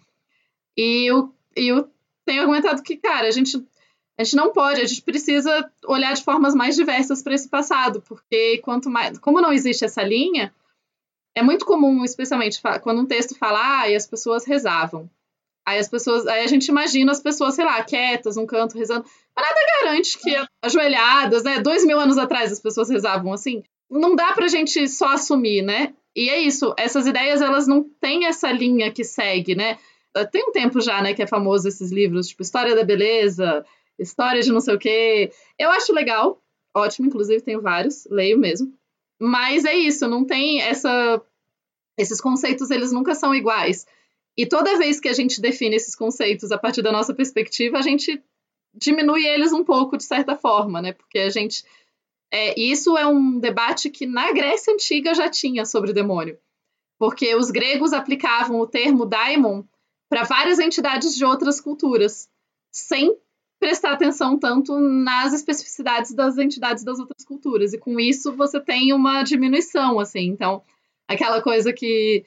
[0.74, 1.90] E eu, eu
[2.24, 3.62] tenho argumentado que, cara, a gente,
[4.18, 8.00] a gente não pode, a gente precisa olhar de formas mais diversas para esse passado,
[8.00, 10.54] porque quanto mais, como não existe essa linha,
[11.34, 15.08] é muito comum, especialmente quando um texto fala, ah, e as pessoas rezavam.
[15.66, 19.04] Aí as pessoas, aí a gente imagina as pessoas, sei lá, quietas, num canto, rezando.
[19.34, 21.58] Mas nada garante que ajoelhadas, né?
[21.60, 23.64] Dois mil anos atrás as pessoas rezavam assim.
[23.90, 25.92] Não dá pra gente só assumir, né?
[26.14, 29.76] E é isso, essas ideias, elas não têm essa linha que segue, né?
[30.32, 33.66] Tem um tempo já, né, que é famoso esses livros, tipo História da Beleza,
[33.98, 35.30] História de não sei o quê.
[35.58, 36.40] Eu acho legal,
[36.74, 38.72] ótimo, inclusive tenho vários, leio mesmo.
[39.20, 41.20] Mas é isso, não tem essa...
[41.98, 43.86] Esses conceitos, eles nunca são iguais.
[44.36, 47.82] E toda vez que a gente define esses conceitos a partir da nossa perspectiva, a
[47.82, 48.22] gente
[48.74, 50.92] diminui eles um pouco, de certa forma, né?
[50.92, 51.64] Porque a gente.
[52.30, 56.38] É, isso é um debate que na Grécia Antiga já tinha sobre demônio.
[56.98, 59.62] Porque os gregos aplicavam o termo daimon
[60.08, 62.28] para várias entidades de outras culturas,
[62.70, 63.16] sem
[63.58, 67.72] prestar atenção tanto nas especificidades das entidades das outras culturas.
[67.72, 70.26] E com isso você tem uma diminuição, assim.
[70.26, 70.62] Então,
[71.08, 72.24] aquela coisa que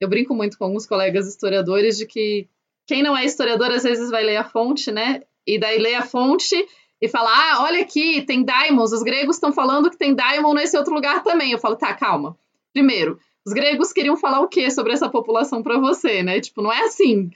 [0.00, 2.48] eu brinco muito com alguns colegas historiadores de que
[2.86, 5.22] quem não é historiador às vezes vai ler a fonte, né?
[5.46, 6.56] E daí lê a fonte
[7.00, 10.76] e fala: ah, olha aqui, tem daimons, os gregos estão falando que tem daimon nesse
[10.76, 11.52] outro lugar também.
[11.52, 12.36] Eu falo: tá, calma.
[12.72, 16.40] Primeiro, os gregos queriam falar o quê sobre essa população para você, né?
[16.40, 17.30] Tipo, não é assim.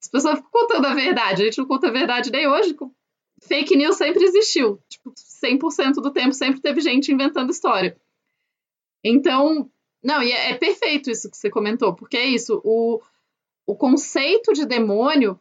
[0.00, 1.42] As pessoas ficam contando a verdade.
[1.42, 2.76] A gente não conta a verdade nem hoje.
[3.42, 4.80] Fake news sempre existiu.
[4.88, 7.96] Tipo, 100% do tempo sempre teve gente inventando história.
[9.02, 9.70] Então,
[10.06, 13.02] não, e é, é perfeito isso que você comentou, porque é isso, o,
[13.66, 15.36] o conceito de demônio,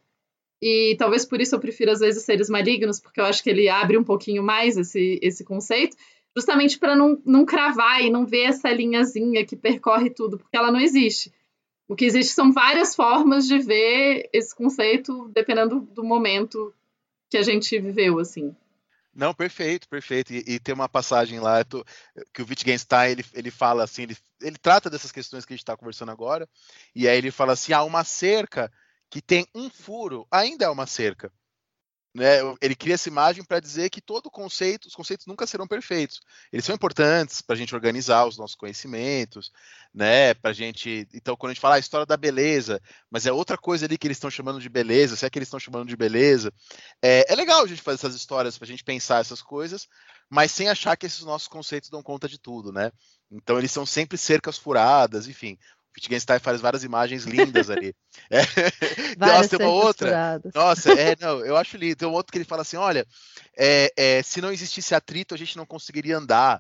[0.60, 3.70] e talvez por isso eu prefiro às vezes seres malignos, porque eu acho que ele
[3.70, 5.96] abre um pouquinho mais esse, esse conceito,
[6.36, 10.72] justamente para não, não cravar e não ver essa linhazinha que percorre tudo, porque ela
[10.72, 11.32] não existe.
[11.88, 16.74] O que existe são várias formas de ver esse conceito, dependendo do momento
[17.30, 18.56] que a gente viveu, assim.
[19.16, 20.34] Não, perfeito, perfeito.
[20.34, 21.84] E, e tem uma passagem lá tô,
[22.34, 25.64] que o Wittgenstein ele, ele fala assim, ele, ele trata dessas questões que a gente
[25.64, 26.48] está conversando agora,
[26.94, 28.72] e aí ele fala assim: há uma cerca
[29.10, 31.32] que tem um furo, ainda é uma cerca.
[32.16, 32.38] Né?
[32.62, 36.22] Ele cria essa imagem para dizer que todo conceito, os conceitos nunca serão perfeitos.
[36.50, 39.52] Eles são importantes para a gente organizar os nossos conhecimentos,
[39.94, 40.34] né?
[40.34, 41.06] Para gente.
[41.14, 44.08] Então, quando a gente fala a história da beleza, mas é outra coisa ali que
[44.08, 46.54] eles estão chamando de beleza, se é que eles estão chamando de beleza,
[47.02, 49.86] é, é legal a gente fazer essas histórias para a gente pensar essas coisas,
[50.30, 52.94] mas sem achar que esses nossos conceitos dão conta de tudo, né?
[53.30, 55.58] Então, eles são sempre cercas furadas, enfim.
[55.96, 57.94] Wittgenstein faz várias imagens lindas ali.
[58.32, 58.42] É.
[59.20, 60.42] Nossa, tem uma outra.
[60.54, 61.96] Nossa, é, não, eu acho lindo.
[61.96, 63.06] Tem um outro que ele fala assim: olha,
[63.56, 66.60] é, é, se não existisse atrito, a gente não conseguiria andar,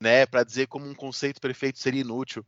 [0.00, 0.26] né?
[0.26, 2.46] Para dizer como um conceito perfeito seria inútil.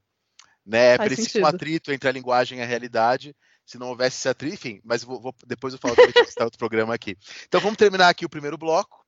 [0.64, 0.96] Né?
[0.96, 3.34] Faz Precisa um atrito entre a linguagem e a realidade.
[3.66, 6.58] Se não houvesse esse atrito, enfim, mas vou, vou, depois eu falo do Wittgenstein outro
[6.58, 7.16] programa aqui.
[7.46, 9.04] Então vamos terminar aqui o primeiro bloco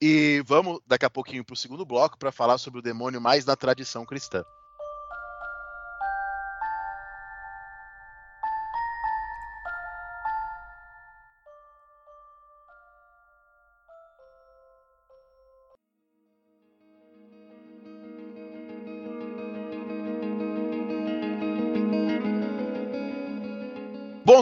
[0.00, 3.44] e vamos daqui a pouquinho para o segundo bloco para falar sobre o demônio mais
[3.44, 4.42] na tradição cristã.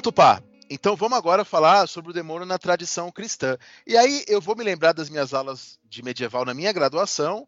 [0.06, 0.40] Tupá,
[0.70, 3.58] então vamos agora falar sobre o demônio na tradição cristã.
[3.84, 7.44] E aí eu vou me lembrar das minhas aulas de medieval na minha graduação.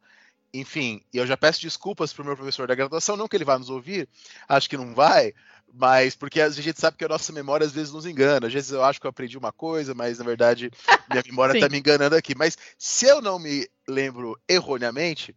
[0.53, 3.57] Enfim, eu já peço desculpas para o meu professor da graduação, não que ele vá
[3.57, 4.09] nos ouvir,
[4.49, 5.33] acho que não vai,
[5.73, 8.49] mas porque a gente sabe que a nossa memória às vezes nos engana.
[8.49, 10.69] Às vezes eu acho que eu aprendi uma coisa, mas na verdade
[11.09, 12.35] minha memória está me enganando aqui.
[12.35, 15.33] Mas se eu não me lembro erroneamente,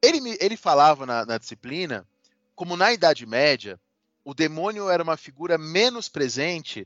[0.00, 2.08] ele, me, ele falava na, na disciplina
[2.54, 3.78] como na Idade Média
[4.26, 6.84] o demônio era uma figura menos presente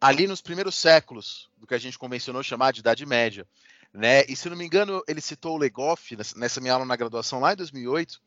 [0.00, 3.44] ali nos primeiros séculos do que a gente convencionou chamar de Idade Média.
[3.92, 4.24] Né?
[4.28, 7.54] E se não me engano, ele citou o Legoff nessa minha aula na graduação lá
[7.54, 8.20] em 2008,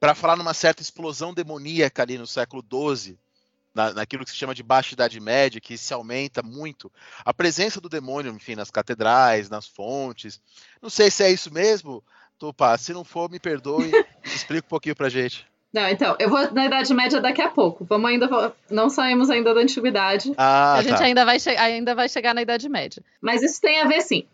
[0.00, 3.16] para falar numa certa explosão demoníaca ali no século XII,
[3.72, 6.90] na, naquilo que se chama de Baixa Idade Média, que se aumenta muito.
[7.24, 10.40] A presença do demônio, enfim, nas catedrais, nas fontes.
[10.82, 12.02] Não sei se é isso mesmo,
[12.40, 12.76] Tupá.
[12.76, 13.92] Se não for, me perdoe.
[14.24, 15.46] explica um pouquinho pra gente.
[15.74, 17.84] Não, então, eu vou na Idade Média daqui a pouco.
[17.84, 18.54] Vamos ainda.
[18.70, 20.32] Não saímos ainda da antiguidade.
[20.36, 21.04] Ah, a gente tá.
[21.04, 23.02] ainda, vai ainda vai chegar na Idade Média.
[23.20, 24.24] Mas isso tem a ver, sim.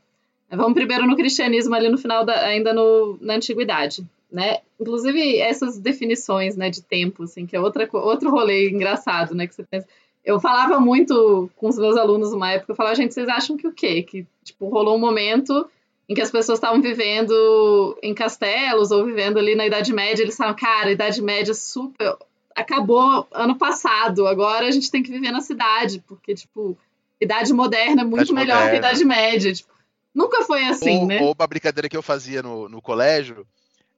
[0.51, 4.05] Vamos primeiro no cristianismo, ali no final, da, ainda no, na antiguidade.
[4.31, 4.59] Né?
[4.79, 9.47] Inclusive, essas definições né, de tempo, assim, que é outra, outro rolê engraçado, né?
[9.47, 9.89] Que você pensa.
[10.23, 13.67] Eu falava muito com os meus alunos numa época, eu falava, gente, vocês acham que
[13.67, 14.03] o quê?
[14.03, 15.67] Que, tipo, rolou um momento
[16.11, 20.37] em que as pessoas estavam vivendo em castelos ou vivendo ali na Idade Média, eles
[20.37, 22.17] falavam, cara, Idade Média super
[22.53, 26.77] acabou ano passado, agora a gente tem que viver na cidade, porque, tipo,
[27.21, 28.71] Idade Moderna é muito idade melhor moderna.
[28.73, 29.53] que Idade Média.
[29.53, 29.73] Tipo,
[30.13, 31.23] nunca foi assim, ou, né?
[31.23, 33.47] Ou uma brincadeira que eu fazia no, no colégio,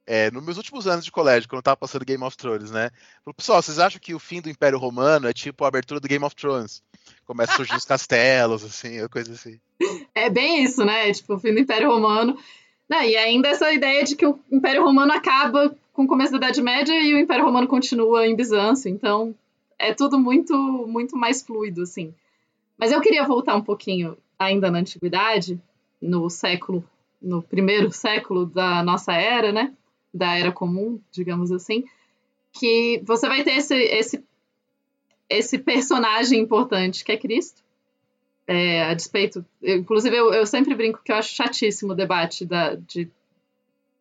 [0.05, 2.91] é, nos meus últimos anos de colégio, quando eu tava passando Game of Thrones, né?
[3.23, 6.07] Falei, pessoal, vocês acham que o fim do Império Romano é tipo a abertura do
[6.07, 6.83] Game of Thrones?
[7.25, 9.59] Começa a surgir os castelos, assim, coisa assim.
[10.13, 11.11] É bem isso, né?
[11.13, 12.37] Tipo, o fim do Império Romano.
[12.89, 16.37] Não, e ainda essa ideia de que o Império Romano acaba com o começo da
[16.37, 18.89] Idade Média e o Império Romano continua em Bizâncio.
[18.89, 19.33] Então,
[19.79, 20.53] é tudo muito,
[20.87, 22.13] muito mais fluido, assim.
[22.77, 25.59] Mas eu queria voltar um pouquinho ainda na Antiguidade,
[26.01, 26.83] no século,
[27.21, 29.71] no primeiro século da nossa era, né?
[30.13, 31.85] Da era comum, digamos assim,
[32.51, 34.23] que você vai ter esse, esse,
[35.29, 37.63] esse personagem importante que é Cristo,
[38.47, 39.43] é, a despeito.
[39.61, 43.09] Eu, inclusive, eu, eu, sempre brinco que eu acho chatíssimo o debate da, de,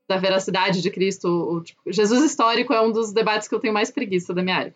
[0.07, 1.29] da veracidade de Cristo.
[1.29, 4.57] Ou, tipo, Jesus histórico é um dos debates que eu tenho mais preguiça da minha
[4.57, 4.75] área.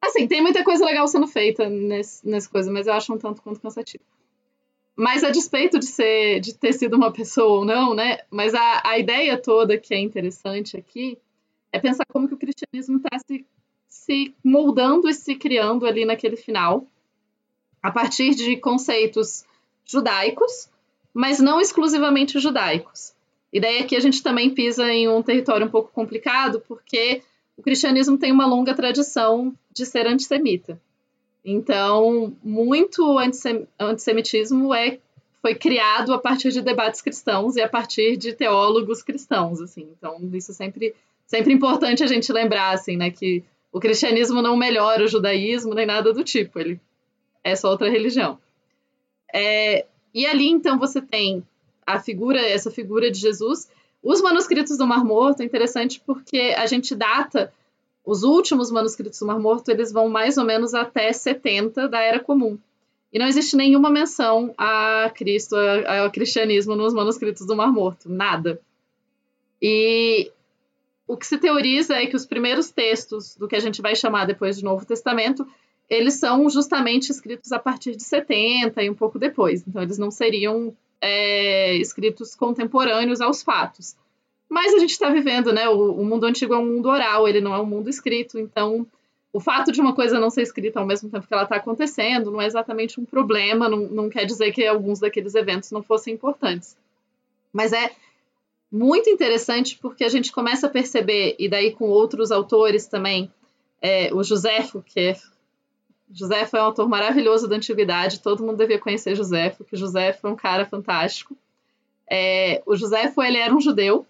[0.00, 3.42] Assim, tem muita coisa legal sendo feita nesse, nessa coisa, mas eu acho um tanto
[3.42, 4.04] quanto cansativo.
[4.98, 8.18] Mas a despeito de ser de ter sido uma pessoa ou não, né?
[8.28, 11.16] Mas a, a ideia toda que é interessante aqui
[11.72, 13.46] é pensar como que o cristianismo está se,
[13.86, 16.84] se moldando e se criando ali naquele final
[17.80, 19.44] a partir de conceitos
[19.84, 20.68] judaicos,
[21.14, 23.14] mas não exclusivamente judaicos.
[23.52, 27.22] E daí aqui a gente também pisa em um território um pouco complicado, porque
[27.56, 30.76] o cristianismo tem uma longa tradição de ser antissemita.
[31.50, 33.16] Então, muito
[33.78, 34.98] antissemitismo é,
[35.40, 39.88] foi criado a partir de debates cristãos e a partir de teólogos cristãos, assim.
[39.96, 40.94] Então, isso sempre
[41.26, 45.86] sempre importante a gente lembrar, assim, né, que o cristianismo não melhora o judaísmo nem
[45.86, 46.80] nada do tipo, ele
[47.42, 48.38] é só outra religião.
[49.34, 51.42] É, e ali, então, você tem
[51.86, 53.70] a figura, essa figura de Jesus.
[54.02, 57.52] Os manuscritos do Mar Morto é interessante porque a gente data
[58.04, 62.20] os últimos manuscritos do Mar Morto, eles vão mais ou menos até 70 da Era
[62.20, 62.58] Comum.
[63.12, 68.60] E não existe nenhuma menção a Cristo, ao cristianismo nos manuscritos do Mar Morto, nada.
[69.60, 70.30] E
[71.06, 74.26] o que se teoriza é que os primeiros textos do que a gente vai chamar
[74.26, 75.46] depois de Novo Testamento,
[75.88, 79.64] eles são justamente escritos a partir de 70 e um pouco depois.
[79.66, 83.96] Então, eles não seriam é, escritos contemporâneos aos fatos.
[84.48, 85.68] Mas a gente está vivendo, né?
[85.68, 88.38] O, o, mundo antigo é um mundo oral, ele não é um mundo escrito.
[88.38, 88.86] Então,
[89.32, 92.30] o fato de uma coisa não ser escrita ao mesmo tempo que ela está acontecendo
[92.30, 96.14] não é exatamente um problema, não, não quer dizer que alguns daqueles eventos não fossem
[96.14, 96.76] importantes.
[97.52, 97.90] Mas é
[98.70, 103.30] muito interessante porque a gente começa a perceber, e daí com outros autores também,
[103.80, 105.16] é, o Joséfo, que é.
[106.10, 110.30] Joséfo é um autor maravilhoso da antiguidade, todo mundo devia conhecer Joséfo, que Joséfo é
[110.30, 111.36] um cara fantástico.
[112.10, 114.06] É, o Joséfo, ele era um judeu,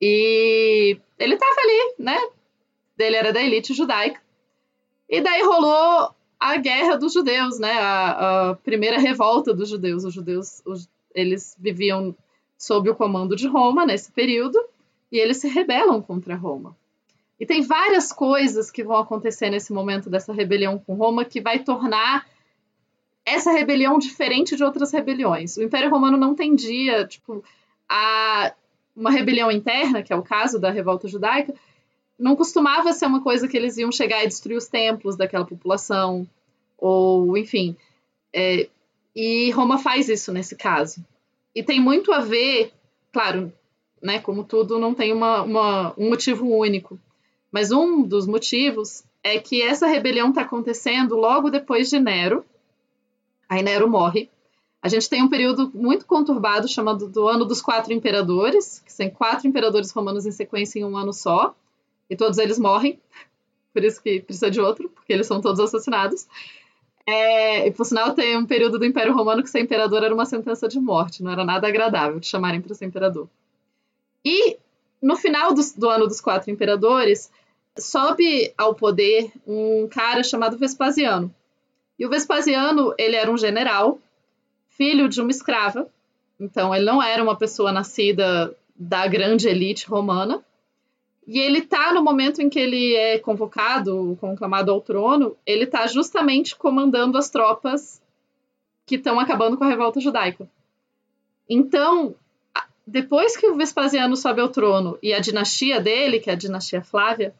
[0.00, 2.18] e ele estava ali, né?
[2.98, 4.20] Ele era da elite judaica.
[5.08, 7.72] E daí rolou a guerra dos judeus, né?
[7.72, 10.04] A, a primeira revolta dos judeus.
[10.04, 12.14] Os judeus, os, eles viviam
[12.56, 14.58] sob o comando de Roma nesse período
[15.10, 16.76] e eles se rebelam contra Roma.
[17.38, 21.58] E tem várias coisas que vão acontecer nesse momento dessa rebelião com Roma que vai
[21.58, 22.26] tornar
[23.24, 25.56] essa rebelião diferente de outras rebeliões.
[25.56, 27.42] O Império Romano não tendia, tipo,
[27.88, 28.52] a
[28.96, 31.54] uma rebelião interna, que é o caso da revolta judaica,
[32.18, 36.26] não costumava ser uma coisa que eles iam chegar e destruir os templos daquela população,
[36.78, 37.76] ou enfim.
[38.32, 38.68] É,
[39.14, 41.04] e Roma faz isso nesse caso.
[41.54, 42.72] E tem muito a ver,
[43.12, 43.52] claro,
[44.02, 46.98] né, como tudo, não tem uma, uma, um motivo único.
[47.50, 52.44] Mas um dos motivos é que essa rebelião está acontecendo logo depois de Nero.
[53.48, 54.28] Aí Nero morre.
[54.84, 59.08] A gente tem um período muito conturbado chamado do Ano dos Quatro Imperadores, que são
[59.08, 61.56] quatro imperadores romanos em sequência em um ano só,
[62.10, 63.00] e todos eles morrem,
[63.72, 66.26] por isso que precisa de outro, porque eles são todos assassinados.
[67.06, 70.26] É, e por sinal, tem um período do Império Romano que ser imperador era uma
[70.26, 73.26] sentença de morte, não era nada agradável te chamarem para ser imperador.
[74.22, 74.58] E
[75.00, 77.30] no final do, do ano dos quatro imperadores,
[77.78, 81.34] sobe ao poder um cara chamado Vespasiano.
[81.98, 83.98] E o Vespasiano, ele era um general,
[84.76, 85.88] filho de uma escrava,
[86.38, 90.44] então ele não era uma pessoa nascida da grande elite romana,
[91.26, 95.86] e ele está no momento em que ele é convocado, conclamado ao trono, ele está
[95.86, 98.02] justamente comandando as tropas
[98.84, 100.46] que estão acabando com a revolta judaica.
[101.48, 102.14] Então,
[102.86, 106.82] depois que o Vespasiano sobe ao trono e a dinastia dele, que é a dinastia
[106.82, 107.34] Flávia,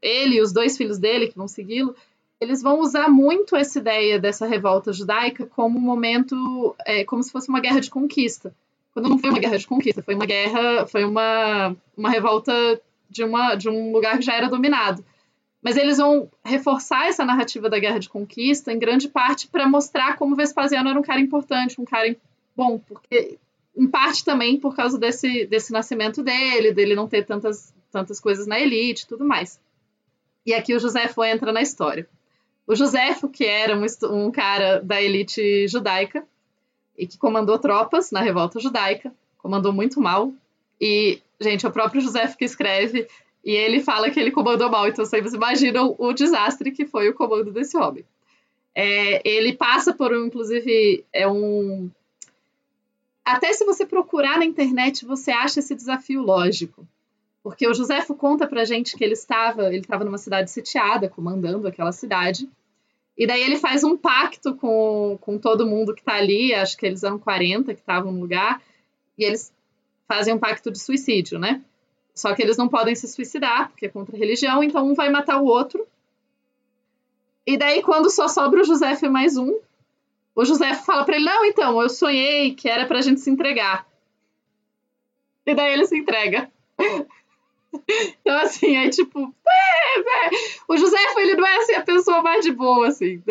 [0.00, 1.96] ele e os dois filhos dele que vão segui-lo,
[2.40, 7.32] eles vão usar muito essa ideia dessa revolta judaica como um momento, é, como se
[7.32, 8.54] fosse uma guerra de conquista.
[8.92, 12.52] Quando não foi uma guerra de conquista, foi uma guerra, foi uma, uma revolta
[13.08, 15.04] de, uma, de um lugar que já era dominado.
[15.62, 20.16] Mas eles vão reforçar essa narrativa da guerra de conquista, em grande parte, para mostrar
[20.16, 22.14] como Vespasiano era um cara importante, um cara
[22.54, 23.38] bom, porque
[23.76, 28.46] em parte também por causa desse, desse nascimento dele, dele não ter tantas, tantas coisas
[28.46, 29.58] na elite e tudo mais.
[30.46, 32.06] E aqui o Josefo entra na história.
[32.66, 36.26] O Josefo, que era um, um cara da elite judaica
[36.96, 40.32] e que comandou tropas na revolta judaica, comandou muito mal,
[40.80, 43.06] e, gente, é o próprio José que escreve
[43.44, 44.88] e ele fala que ele comandou mal.
[44.88, 48.04] Então vocês imaginam o desastre que foi o comando desse homem.
[48.74, 51.90] É, ele passa por, um, inclusive, é um.
[53.24, 56.86] Até se você procurar na internet, você acha esse desafio lógico.
[57.44, 61.68] Porque o Josefo conta pra gente que ele estava, ele estava numa cidade sitiada, comandando
[61.68, 62.48] aquela cidade.
[63.18, 66.86] E daí ele faz um pacto com, com todo mundo que está ali, acho que
[66.86, 68.62] eles eram 40 que estavam no lugar,
[69.18, 69.52] e eles
[70.08, 71.60] fazem um pacto de suicídio, né?
[72.14, 75.10] Só que eles não podem se suicidar, porque é contra a religião, então um vai
[75.10, 75.86] matar o outro.
[77.46, 79.60] E daí, quando só sobra o José mais um,
[80.34, 83.86] o José fala para ele: Não, então, eu sonhei que era pra gente se entregar.
[85.44, 86.50] E daí ele se entrega.
[88.20, 89.34] Então, assim, é tipo.
[90.68, 93.22] O José, ele não é assim, a pessoa mais de boa, assim.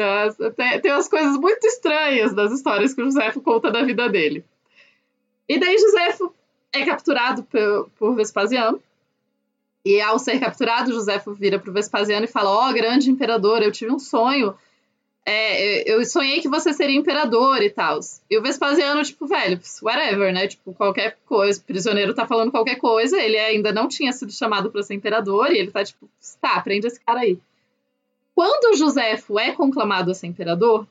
[0.56, 4.46] Tem, tem umas coisas muito estranhas das histórias que o José conta da vida dele.
[5.48, 6.18] E daí, José
[6.74, 8.82] é capturado por, por Vespasiano.
[9.86, 13.62] E ao ser capturado, José vira para o Vespasiano e fala: Ó, oh, grande imperador,
[13.62, 14.56] eu tive um sonho
[15.26, 18.00] é, eu sonhei que você seria imperador e tal.
[18.30, 20.48] E o Vespasiano, tipo, velho, whatever, né?
[20.48, 24.70] Tipo, qualquer coisa, o prisioneiro tá falando qualquer coisa, ele ainda não tinha sido chamado
[24.70, 26.10] para ser imperador, e ele tá tipo,
[26.42, 27.38] tá, prende esse cara aí.
[28.36, 30.86] Quando Joséfo é conclamado a ser imperador,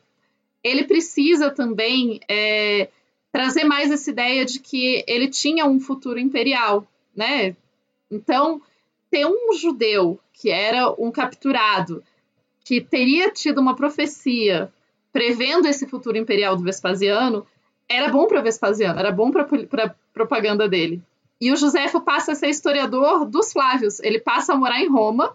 [0.65, 2.89] ele precisa também é,
[3.31, 7.55] trazer mais essa ideia de que ele tinha um futuro imperial, né?
[8.11, 8.63] Então,
[9.11, 12.03] ter um judeu que era um capturado
[12.65, 14.73] que teria tido uma profecia
[15.13, 17.47] prevendo esse futuro imperial do Vespasiano,
[17.89, 19.45] era bom para Vespasiano, era bom para
[19.85, 21.03] a propaganda dele.
[21.41, 24.01] E o Josefo passa a ser historiador dos Flávios.
[24.01, 25.35] Ele passa a morar em Roma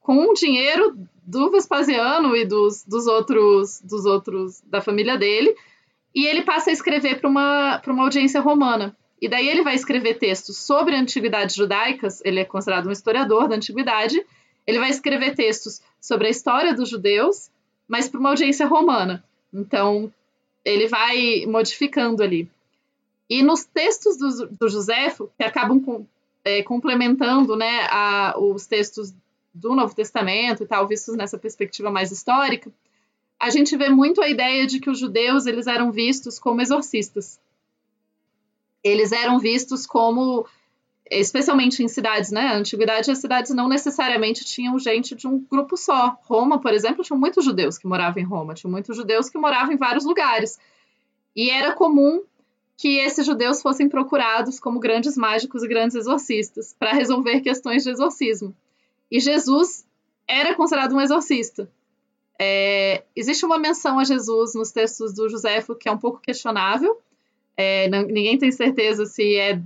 [0.00, 5.54] com o dinheiro do Vespasiano e dos, dos outros dos outros da família dele.
[6.14, 8.96] E ele passa a escrever para uma, uma audiência romana.
[9.20, 13.56] E daí ele vai escrever textos sobre antiguidades judaicas, ele é considerado um historiador da
[13.56, 14.24] antiguidade,
[14.64, 17.50] ele vai escrever textos sobre a história dos judeus,
[17.86, 19.24] mas para uma audiência romana.
[19.52, 20.12] Então,
[20.64, 22.48] ele vai modificando ali.
[23.28, 26.06] E nos textos do, do Joséfo, que acabam com,
[26.44, 29.12] é, complementando né, a, os textos
[29.52, 32.70] do Novo Testamento e tal, vistos nessa perspectiva mais histórica,
[33.38, 37.38] a gente vê muito a ideia de que os judeus eles eram vistos como exorcistas.
[38.82, 40.46] Eles eram vistos como
[41.10, 42.42] especialmente em cidades, né?
[42.42, 46.18] Na antiguidade, as cidades não necessariamente tinham gente de um grupo só.
[46.22, 49.72] Roma, por exemplo, tinha muitos judeus que moravam em Roma, tinha muitos judeus que moravam
[49.72, 50.58] em vários lugares.
[51.34, 52.22] E era comum
[52.76, 57.90] que esses judeus fossem procurados como grandes mágicos e grandes exorcistas para resolver questões de
[57.90, 58.54] exorcismo.
[59.10, 59.86] E Jesus
[60.26, 61.68] era considerado um exorcista.
[62.38, 67.00] É, existe uma menção a Jesus nos textos do Joséfo que é um pouco questionável.
[67.56, 69.60] É, não, ninguém tem certeza se é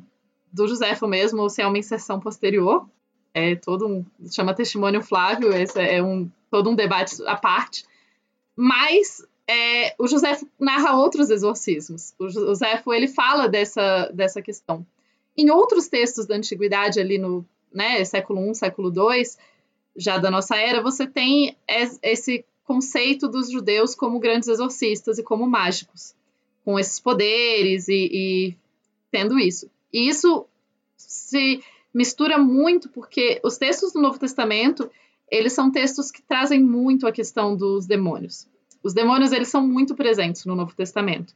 [0.53, 2.87] do Joséfo mesmo, ou se é uma inserção posterior.
[3.35, 4.05] É todo um.
[4.31, 7.85] chama testemunho Flávio, esse é um, todo um debate à parte.
[8.55, 12.15] Mas é, o Joséfo narra outros exorcismos.
[12.19, 14.87] O Joséfo ele fala dessa, dessa questão.
[15.37, 19.25] Em outros textos da antiguidade, ali no né, século I, século II,
[19.97, 21.57] já da nossa era, você tem
[22.03, 26.15] esse conceito dos judeus como grandes exorcistas e como mágicos,
[26.65, 28.57] com esses poderes e, e
[29.11, 29.71] tendo isso.
[29.93, 30.47] E isso
[30.97, 31.63] se
[31.93, 34.91] mistura muito porque os textos do Novo Testamento,
[35.31, 38.49] eles são textos que trazem muito a questão dos demônios.
[38.83, 41.35] Os demônios, eles são muito presentes no Novo Testamento.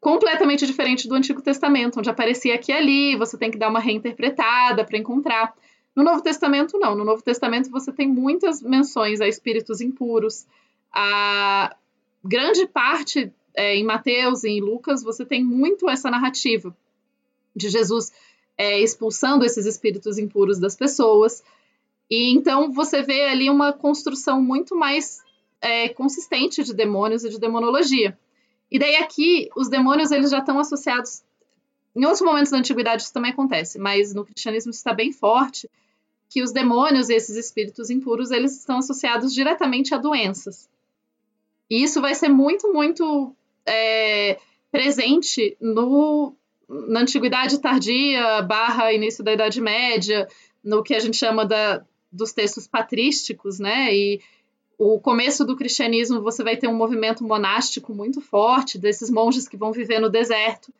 [0.00, 3.80] Completamente diferente do Antigo Testamento, onde aparecia aqui e ali, você tem que dar uma
[3.80, 5.52] reinterpretada para encontrar.
[5.94, 6.94] No Novo Testamento, não.
[6.94, 10.46] No Novo Testamento, você tem muitas menções a espíritos impuros.
[10.92, 11.76] A
[12.24, 16.74] grande parte é, em Mateus e em Lucas, você tem muito essa narrativa
[17.58, 18.10] de Jesus
[18.56, 21.44] é, expulsando esses espíritos impuros das pessoas.
[22.10, 25.20] E então você vê ali uma construção muito mais
[25.60, 28.18] é, consistente de demônios e de demonologia.
[28.70, 31.22] E daí aqui os demônios eles já estão associados.
[31.94, 35.70] Em outros momentos da antiguidade isso também acontece, mas no cristianismo isso está bem forte
[36.28, 40.68] que os demônios e esses espíritos impuros eles estão associados diretamente a doenças.
[41.70, 43.34] E isso vai ser muito muito
[43.66, 44.38] é,
[44.70, 46.34] presente no
[46.68, 50.28] na antiguidade tardia barra início da Idade Média,
[50.62, 53.94] no que a gente chama da, dos textos patrísticos, né?
[53.94, 54.20] E
[54.78, 59.56] o começo do cristianismo você vai ter um movimento monástico muito forte desses monges que
[59.56, 60.72] vão viver no deserto.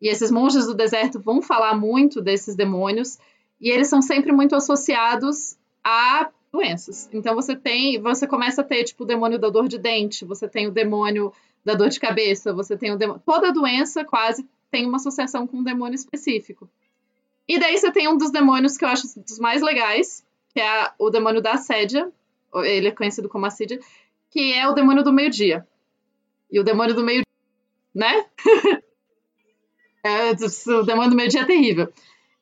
[0.00, 3.18] E esses monges do deserto vão falar muito desses demônios
[3.60, 7.08] e eles são sempre muito associados a doenças.
[7.12, 10.46] Então você tem, você começa a ter tipo o demônio da dor de dente, você
[10.46, 11.32] tem o demônio
[11.64, 15.58] da dor de cabeça, você tem o demônio, toda doença quase tem uma associação com
[15.58, 16.68] um demônio específico.
[17.46, 20.90] E daí você tem um dos demônios que eu acho dos mais legais, que é
[20.98, 22.10] o demônio da assédia,
[22.54, 23.78] ele é conhecido como assídia,
[24.30, 25.66] que é o demônio do meio-dia.
[26.50, 27.22] E o demônio do meio
[27.94, 28.24] né?
[30.02, 31.92] é, o demônio do meio-dia é terrível.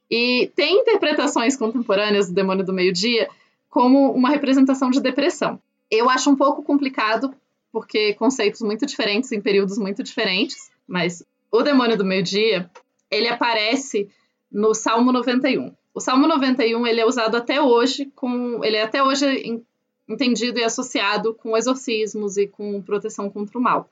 [0.09, 3.29] E tem interpretações contemporâneas do demônio do meio-dia
[3.69, 5.61] como uma representação de depressão.
[5.91, 7.35] Eu acho um pouco complicado,
[7.73, 12.71] porque conceitos muito diferentes em períodos muito diferentes, mas o demônio do meio-dia,
[13.11, 14.09] ele aparece
[14.51, 15.75] no Salmo 91.
[15.93, 19.63] O Salmo 91, ele é usado até hoje com, ele é até hoje
[20.09, 23.89] entendido e associado com exorcismos e com proteção contra o mal.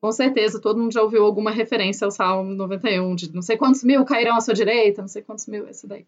[0.00, 3.82] Com certeza, todo mundo já ouviu alguma referência ao Salmo 91, de não sei quantos
[3.82, 6.06] mil cairão à sua direita, não sei quantos mil, esse daí.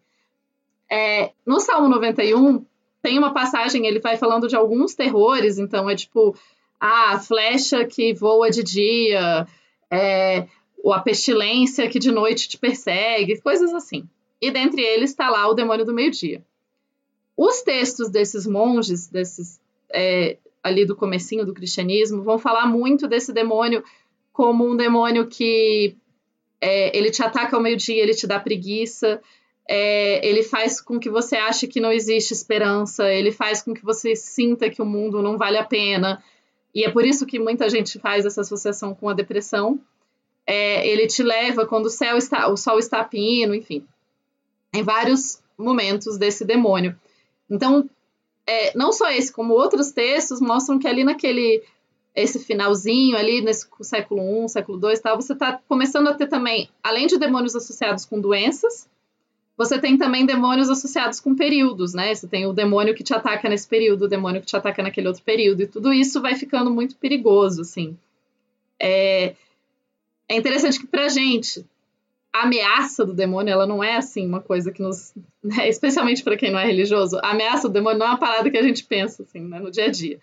[0.89, 2.63] É, no Salmo 91,
[3.01, 6.35] tem uma passagem, ele vai falando de alguns terrores, então é tipo,
[6.79, 9.47] ah, a flecha que voa de dia,
[9.89, 10.47] é,
[10.83, 14.07] ou a pestilência que de noite te persegue, coisas assim.
[14.41, 16.43] E dentre eles está lá o demônio do meio-dia.
[17.35, 19.59] Os textos desses monges, desses,
[19.91, 23.83] é, ali do comecinho do cristianismo, vão falar muito desse demônio
[24.31, 25.95] como um demônio que
[26.61, 29.21] é, ele te ataca ao meio-dia, ele te dá preguiça,
[29.67, 33.83] é, ele faz com que você ache que não existe esperança, ele faz com que
[33.83, 36.23] você sinta que o mundo não vale a pena.
[36.73, 39.79] E é por isso que muita gente faz essa associação com a depressão.
[40.51, 43.85] É, ele te leva quando o céu está, o sol está pino, enfim,
[44.73, 46.99] em vários momentos desse demônio.
[47.47, 47.87] Então,
[48.47, 51.61] é, não só esse, como outros textos mostram que ali naquele
[52.15, 56.67] esse finalzinho ali nesse século I, século II tal, você está começando a ter também,
[56.83, 58.89] além de demônios associados com doenças,
[59.55, 62.15] você tem também demônios associados com períodos, né?
[62.15, 65.07] Você tem o demônio que te ataca nesse período, o demônio que te ataca naquele
[65.07, 67.95] outro período, e tudo isso vai ficando muito perigoso, assim.
[68.79, 69.35] É,
[70.29, 71.65] é interessante que pra gente,
[72.31, 75.13] a ameaça do demônio, ela não é assim uma coisa que nos.
[75.43, 75.67] Né?
[75.69, 78.57] Especialmente para quem não é religioso, a ameaça do demônio não é uma parada que
[78.57, 79.59] a gente pensa, assim, né?
[79.59, 80.19] no dia a dia.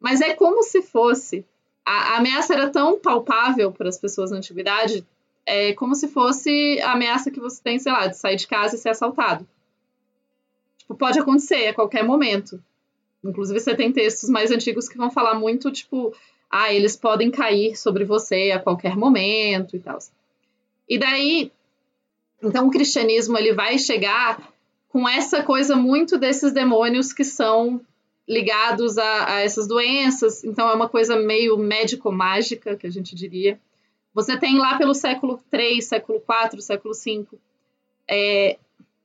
[0.00, 1.44] Mas é como se fosse.
[1.84, 5.04] A, a ameaça era tão palpável para as pessoas na antiguidade
[5.48, 8.76] é como se fosse a ameaça que você tem, sei lá, de sair de casa
[8.76, 9.48] e ser assaltado.
[10.76, 12.62] Tipo, pode acontecer a qualquer momento.
[13.24, 16.14] Inclusive, você tem textos mais antigos que vão falar muito, tipo,
[16.50, 19.98] ah, eles podem cair sobre você a qualquer momento e tal.
[20.88, 21.52] E daí,
[22.42, 24.50] então o cristianismo ele vai chegar
[24.88, 27.80] com essa coisa muito desses demônios que são
[28.26, 30.42] ligados a, a essas doenças.
[30.44, 33.60] Então é uma coisa meio médico-mágica, que a gente diria.
[34.14, 37.26] Você tem lá pelo século III, século IV, século V,
[38.08, 38.58] é,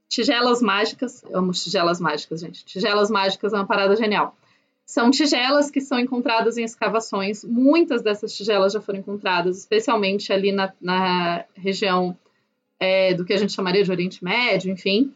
[0.07, 1.23] tigelas mágicas.
[1.23, 2.63] Eu amo tigelas mágicas, gente.
[2.65, 4.35] Tigelas mágicas é uma parada genial.
[4.85, 7.43] São tigelas que são encontradas em escavações.
[7.43, 12.17] Muitas dessas tigelas já foram encontradas, especialmente ali na, na região
[12.79, 15.13] é, do que a gente chamaria de Oriente Médio, enfim.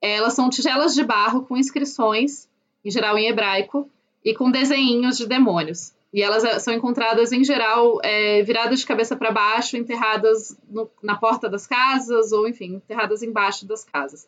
[0.00, 2.48] Elas são tigelas de barro com inscrições,
[2.84, 3.88] em geral em hebraico,
[4.24, 5.92] e com desenhinhos de demônios.
[6.12, 10.90] E elas eh, são encontradas, em geral, é, viradas de cabeça para baixo, enterradas no,
[11.02, 14.26] na porta das casas, ou, enfim, enterradas embaixo das casas.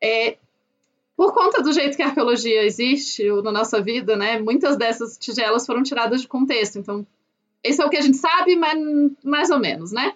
[0.00, 0.36] É,
[1.16, 5.64] por conta do jeito que a arqueologia existe na nossa vida, né, muitas dessas tigelas
[5.64, 6.78] foram tiradas de contexto.
[6.78, 7.06] Então,
[7.62, 8.78] esse é o que a gente sabe, mas
[9.22, 10.14] mais ou menos, né?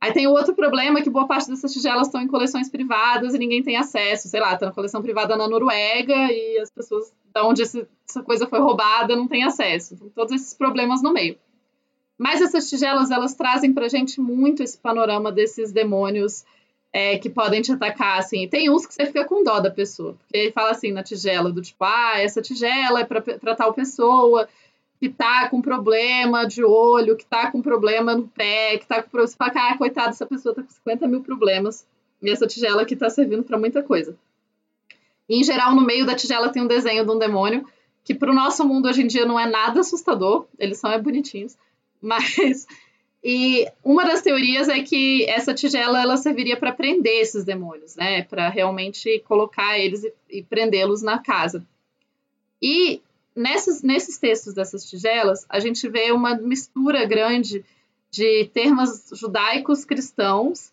[0.00, 3.38] Aí tem o outro problema que boa parte dessas tigelas estão em coleções privadas e
[3.38, 4.28] ninguém tem acesso.
[4.28, 8.46] Sei lá, está na coleção privada na Noruega e as pessoas de onde essa coisa
[8.46, 9.92] foi roubada não têm acesso.
[9.94, 11.36] Então, todos esses problemas no meio.
[12.16, 16.44] Mas essas tigelas, elas trazem pra gente muito esse panorama desses demônios
[16.92, 18.48] é, que podem te atacar, assim.
[18.48, 20.14] Tem uns que você fica com dó da pessoa.
[20.14, 24.48] Porque ele fala assim na tigela, do tipo, ah, essa tigela é pra tal pessoa
[25.00, 29.08] que tá com problema de olho, que tá com problema no pé, que tá com
[29.08, 29.28] problema.
[29.28, 31.86] Você fala, ah, coitada, essa pessoa tá com 50 mil problemas.
[32.22, 34.14] E essa tigela aqui tá servindo para muita coisa.
[35.26, 37.66] E, em geral, no meio da tigela tem um desenho de um demônio,
[38.04, 41.00] que para o nosso mundo hoje em dia não é nada assustador, eles são é
[41.00, 41.56] bonitinhos,
[42.02, 42.66] mas.
[43.22, 48.22] E uma das teorias é que essa tigela ela serviria para prender esses demônios, né?
[48.22, 51.64] Para realmente colocar eles e, e prendê-los na casa.
[52.62, 53.02] E
[53.36, 57.64] nesses, nesses textos dessas tigelas, a gente vê uma mistura grande
[58.10, 60.72] de termos judaicos cristãos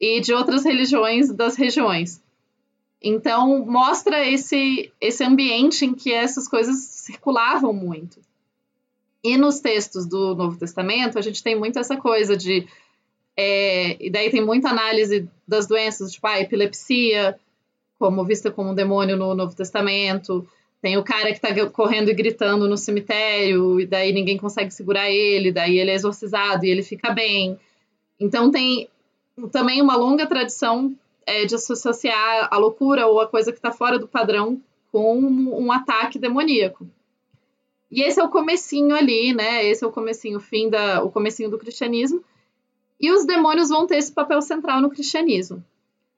[0.00, 2.22] e de outras religiões das regiões.
[3.02, 8.20] Então, mostra esse, esse ambiente em que essas coisas circulavam muito.
[9.22, 12.66] E nos textos do Novo Testamento, a gente tem muito essa coisa de.
[13.36, 17.38] É, e daí tem muita análise das doenças, tipo a epilepsia,
[17.98, 20.46] como vista como um demônio no Novo Testamento.
[20.80, 25.10] Tem o cara que está correndo e gritando no cemitério, e daí ninguém consegue segurar
[25.10, 27.58] ele, daí ele é exorcizado e ele fica bem.
[28.18, 28.88] Então tem
[29.52, 30.94] também uma longa tradição
[31.26, 34.60] é, de associar a loucura ou a coisa que está fora do padrão
[34.90, 36.86] com um ataque demoníaco.
[37.90, 39.64] E esse é o comecinho ali, né?
[39.66, 42.22] Esse é o comecinho, o fim da, o comecinho do cristianismo.
[43.00, 45.64] E os demônios vão ter esse papel central no cristianismo.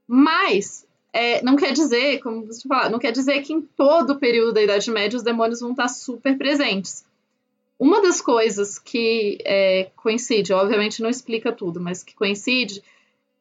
[0.07, 4.18] Mas é, não quer dizer, como você falou, não quer dizer que em todo o
[4.18, 7.05] período da Idade Média os demônios vão estar super presentes.
[7.79, 12.83] Uma das coisas que é, coincide, obviamente não explica tudo, mas que coincide,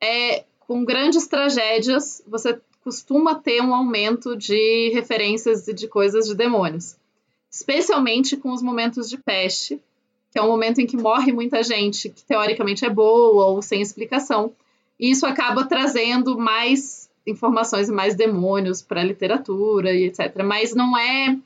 [0.02, 6.36] é com grandes tragédias você costuma ter um aumento de referências e de coisas de
[6.36, 6.96] demônios.
[7.52, 9.80] Especialmente com os momentos de peste,
[10.32, 13.82] que é um momento em que morre muita gente que teoricamente é boa ou sem
[13.82, 14.54] explicação.
[14.98, 20.44] E isso acaba trazendo mais informações e mais demônios para a literatura e etc.
[20.44, 21.38] Mas não é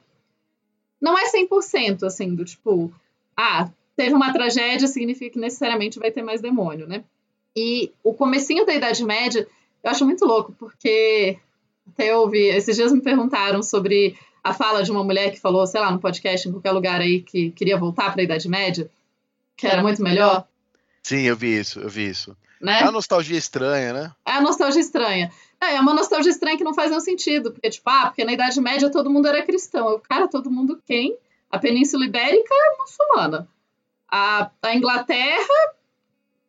[1.02, 2.92] não é 100% assim do tipo,
[3.36, 7.04] ah, teve uma tragédia significa que necessariamente vai ter mais demônio, né?
[7.56, 9.48] E o comecinho da Idade Média,
[9.84, 11.38] eu acho muito louco, porque
[11.88, 15.66] até eu ouvi, esses dias me perguntaram sobre a fala de uma mulher que falou,
[15.66, 18.88] sei lá, no podcast, em qualquer lugar aí, que queria voltar para a Idade Média,
[19.58, 20.46] que era muito melhor,
[21.02, 22.38] Sim, eu vi isso, eu vi isso.
[22.62, 22.80] né?
[22.80, 24.12] É uma nostalgia estranha, né?
[24.24, 25.32] É a nostalgia estranha.
[25.60, 28.34] É, é uma nostalgia estranha que não faz nenhum sentido, porque, tipo, ah, porque na
[28.34, 29.90] Idade Média todo mundo era cristão.
[29.90, 31.18] Eu, cara, todo mundo quem?
[31.52, 33.48] A Península Ibérica é muçulmana.
[34.12, 35.74] A, a Inglaterra,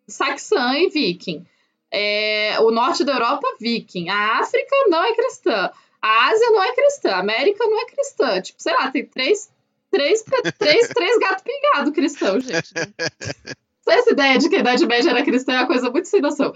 [0.07, 1.47] saxã e viking.
[1.90, 4.11] É, o norte da Europa, viking.
[4.11, 5.70] A África não é cristã.
[6.07, 7.11] A Ásia não é cristã.
[7.11, 8.40] A América não é cristã.
[8.40, 9.50] Tipo, sei lá, tem três,
[9.90, 10.22] três,
[10.57, 12.72] três, três gatos pingados cristãos, gente.
[13.88, 16.52] Essa ideia de que a Idade Média era cristã é uma coisa muito sem noção.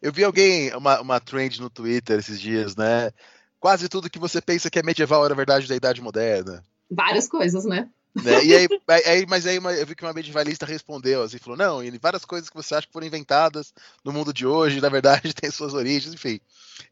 [0.00, 3.10] Eu vi alguém, uma, uma trend no Twitter esses dias, né?
[3.58, 6.62] Quase tudo que você pensa que é medieval era verdade da Idade Moderna.
[6.90, 7.88] Várias coisas, né?
[8.14, 8.44] Né?
[8.44, 8.68] E aí,
[9.06, 12.48] aí- mas aí eu vi que uma medievalista respondeu assim, falou, não, e várias coisas
[12.50, 13.72] que você acha que foram inventadas
[14.04, 16.40] no mundo de hoje, na verdade, têm suas origens, enfim.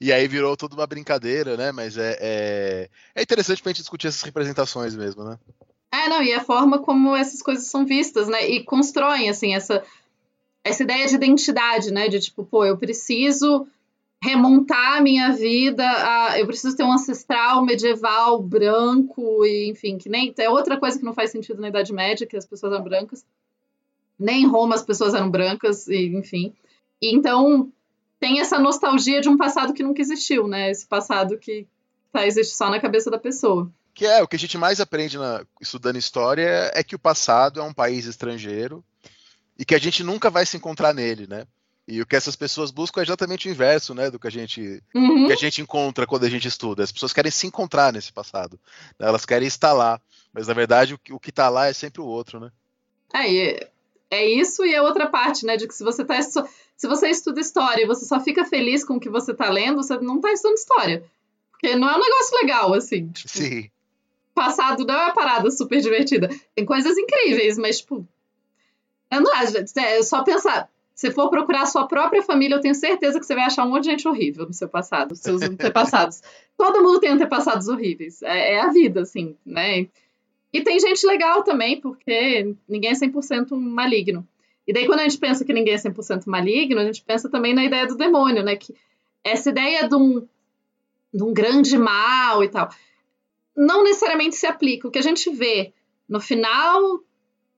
[0.01, 1.73] E aí virou toda uma brincadeira, né?
[1.73, 5.39] Mas é, é, é interessante pra gente discutir essas representações mesmo, né?
[5.91, 8.47] É, não, e a forma como essas coisas são vistas, né?
[8.49, 9.83] E constroem, assim, essa,
[10.62, 12.09] essa ideia de identidade, né?
[12.09, 13.66] De tipo, pô, eu preciso
[14.23, 20.09] remontar a minha vida, a, eu preciso ter um ancestral medieval branco, e enfim, que
[20.09, 20.35] nem.
[20.39, 23.25] É outra coisa que não faz sentido na Idade Média, que as pessoas eram brancas.
[24.19, 26.53] Nem em Roma as pessoas eram brancas, e, enfim.
[27.01, 27.73] E então
[28.19, 30.71] tem essa nostalgia de um passado que nunca existiu, né?
[30.71, 31.66] Esse passado que
[32.12, 33.71] tá, existe só na cabeça da pessoa.
[33.95, 37.61] Que é, o que a gente mais aprende na- estudando história é que o passado
[37.61, 38.85] é um país estrangeiro
[39.57, 41.47] e que a gente nunca vai se encontrar nele, né?
[41.91, 44.82] E o que essas pessoas buscam é exatamente o inverso, né, do que a gente
[44.95, 45.26] Uhum.
[45.26, 46.84] que a gente encontra quando a gente estuda.
[46.84, 48.61] As pessoas querem se encontrar nesse passado.
[48.99, 49.09] né?
[49.09, 49.99] Elas querem estar lá.
[50.30, 52.53] Mas na verdade o que, o que tá lá é sempre o outro, né?
[53.14, 53.66] É, e
[54.11, 55.57] é isso e a outra parte, né?
[55.57, 58.97] De que se você tá se você estuda história e você só fica feliz com
[58.97, 61.03] o que você tá lendo, você não tá estudando história.
[61.51, 63.09] Porque não é um negócio legal, assim.
[63.09, 63.70] Tipo, Sim.
[64.32, 66.28] passado não é uma parada super divertida.
[66.55, 68.07] Tem coisas incríveis, mas, tipo.
[69.11, 69.57] Eu não acho.
[69.76, 70.70] É só pensar.
[70.99, 73.71] Se for procurar a sua própria família, eu tenho certeza que você vai achar um
[73.71, 76.21] monte de gente horrível no seu passado, seus antepassados.
[76.59, 78.21] Todo mundo tem antepassados horríveis.
[78.21, 79.87] É, é a vida, assim, né?
[80.53, 84.27] E tem gente legal também, porque ninguém é 100% maligno.
[84.67, 87.55] E daí, quando a gente pensa que ninguém é 100% maligno, a gente pensa também
[87.55, 88.57] na ideia do demônio, né?
[88.57, 88.75] Que
[89.23, 90.27] essa ideia de um,
[91.15, 92.71] de um grande mal e tal,
[93.57, 94.89] não necessariamente se aplica.
[94.89, 95.73] O que a gente vê
[96.09, 97.01] no final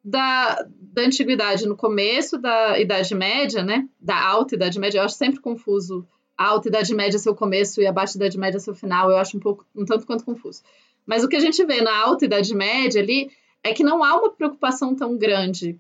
[0.03, 3.89] da, da antiguidade, no começo da Idade Média, né?
[4.01, 6.07] Da alta Idade Média, eu acho sempre confuso
[6.41, 9.11] a alta Idade Média ser o começo e a baixa Idade Média ser o final,
[9.11, 10.63] eu acho um pouco, um tanto quanto confuso.
[11.05, 13.31] Mas o que a gente vê na alta Idade Média ali
[13.63, 15.79] é que não há uma preocupação tão grande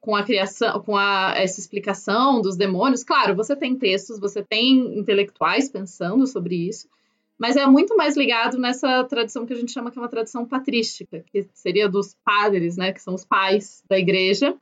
[0.00, 3.04] com a criação, com a, essa explicação dos demônios.
[3.04, 6.88] Claro, você tem textos, você tem intelectuais pensando sobre isso,
[7.40, 10.44] mas é muito mais ligado nessa tradição que a gente chama que é uma tradição
[10.44, 14.54] patrística, que seria dos padres, né, que são os pais da igreja.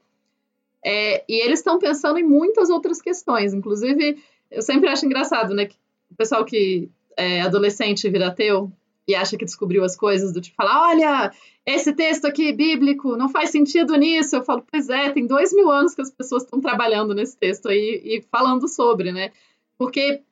[0.85, 5.66] É, e eles estão pensando em muitas outras questões, inclusive eu sempre acho engraçado, né,
[5.66, 5.74] que
[6.09, 8.70] o pessoal que é adolescente vira ateu
[9.09, 11.33] e acha que descobriu as coisas do tipo falar, olha,
[11.66, 14.37] esse texto aqui bíblico não faz sentido nisso.
[14.37, 17.68] Eu falo, pois é, tem dois mil anos que as pessoas estão trabalhando nesse texto
[17.68, 19.33] aí e falando sobre, né?
[19.76, 20.22] Porque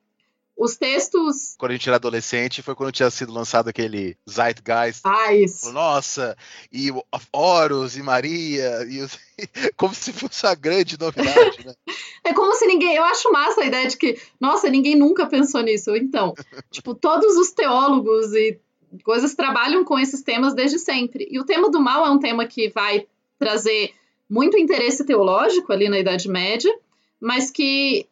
[0.57, 1.55] os textos.
[1.57, 5.01] Quando a gente era adolescente, foi quando tinha sido lançado aquele Zeitgeist.
[5.03, 5.71] Ah, isso.
[5.71, 6.35] Nossa,
[6.71, 6.89] e
[7.31, 9.19] Horus e Maria, e os-
[9.77, 11.73] como se fosse uma grande novidade, né?
[12.23, 12.95] É como se ninguém.
[12.95, 15.95] Eu acho massa a ideia de que, nossa, ninguém nunca pensou nisso.
[15.95, 16.33] Então,
[16.69, 18.59] tipo, todos os teólogos e
[19.03, 21.25] coisas trabalham com esses temas desde sempre.
[21.31, 23.07] E o tema do mal é um tema que vai
[23.39, 23.93] trazer
[24.29, 26.73] muito interesse teológico ali na Idade Média,
[27.21, 28.05] mas que,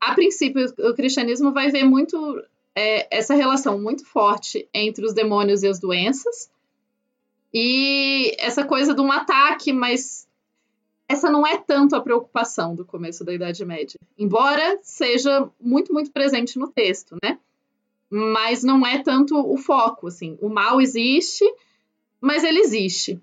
[0.00, 2.42] a princípio, o cristianismo vai ver muito
[2.74, 6.50] é, essa relação muito forte entre os demônios e as doenças.
[7.52, 10.26] E essa coisa de um ataque, mas
[11.08, 16.12] essa não é tanto a preocupação do começo da Idade Média, embora seja muito, muito
[16.12, 17.38] presente no texto, né?
[18.08, 20.38] Mas não é tanto o foco, assim.
[20.40, 21.44] O mal existe,
[22.20, 23.20] mas ele existe.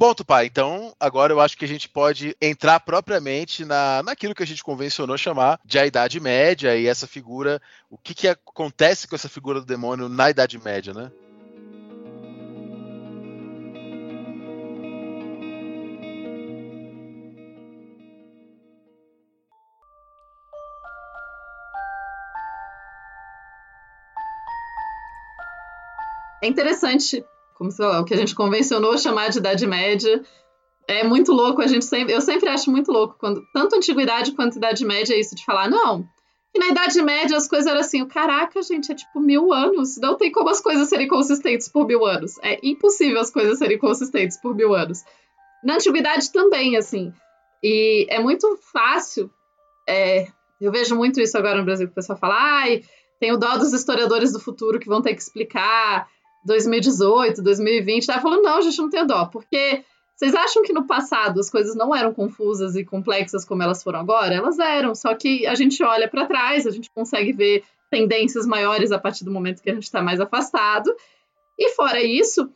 [0.00, 0.46] Ponto, pai.
[0.46, 4.64] Então, agora eu acho que a gente pode entrar propriamente na, naquilo que a gente
[4.64, 9.28] convencionou chamar de a Idade Média e essa figura, o que, que acontece com essa
[9.28, 11.12] figura do demônio na Idade Média, né?
[26.42, 27.22] É interessante,
[27.60, 30.22] como sei lá, o que a gente convencionou chamar de Idade Média.
[30.88, 34.56] É muito louco, a gente sempre, eu sempre acho muito louco quando tanto antiguidade quanto
[34.56, 36.08] Idade Média é isso de falar, não,
[36.54, 39.98] E na Idade Média as coisas eram assim, caraca, gente, é tipo mil anos.
[39.98, 42.38] Não tem como as coisas serem consistentes por mil anos.
[42.42, 45.04] É impossível as coisas serem consistentes por mil anos.
[45.62, 47.12] Na Antiguidade também, assim.
[47.62, 49.30] E é muito fácil.
[49.86, 50.26] É,
[50.58, 52.82] eu vejo muito isso agora no Brasil, que o pessoal fala, ai,
[53.20, 56.08] tem o dó dos historiadores do futuro que vão ter que explicar
[56.44, 58.06] 2018, 2020.
[58.06, 59.84] Tá falando, não, gente, não tem dó, porque
[60.16, 64.00] vocês acham que no passado as coisas não eram confusas e complexas como elas foram
[64.00, 64.34] agora?
[64.34, 68.92] Elas eram, só que a gente olha para trás, a gente consegue ver tendências maiores
[68.92, 70.94] a partir do momento que a gente está mais afastado.
[71.58, 72.50] E fora isso,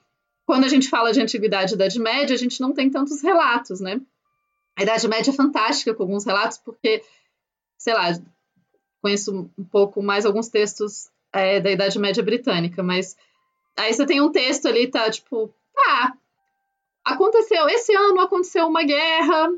[0.47, 3.81] quando a gente fala de antiguidade e Idade Média, a gente não tem tantos relatos,
[3.81, 4.01] né?
[4.77, 7.03] A Idade Média é fantástica com alguns relatos, porque,
[7.79, 8.13] sei lá,
[9.01, 13.17] conheço um pouco mais alguns textos é, da Idade Média britânica, mas
[13.77, 15.53] aí você tem um texto ali, tá tipo,
[15.89, 16.13] ah,
[17.05, 19.53] aconteceu, esse ano aconteceu uma guerra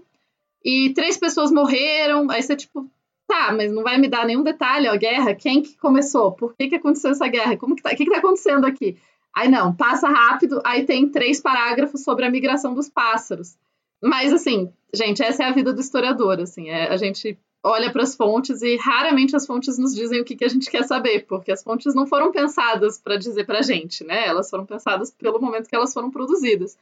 [0.64, 2.30] e três pessoas morreram.
[2.30, 2.90] Aí você, tipo,
[3.26, 6.32] tá, mas não vai me dar nenhum detalhe, ó, guerra, quem que começou?
[6.32, 7.56] Por que que aconteceu essa guerra?
[7.56, 8.96] Como que tá, o que que tá acontecendo aqui?
[9.34, 13.56] Aí não, passa rápido, aí tem três parágrafos sobre a migração dos pássaros.
[14.02, 18.04] Mas assim, gente, essa é a vida do historiador, assim, é, a gente olha para
[18.04, 21.26] as fontes e raramente as fontes nos dizem o que, que a gente quer saber,
[21.26, 24.24] porque as fontes não foram pensadas para dizer para a gente, né?
[24.24, 26.78] Elas foram pensadas pelo momento que elas foram produzidas.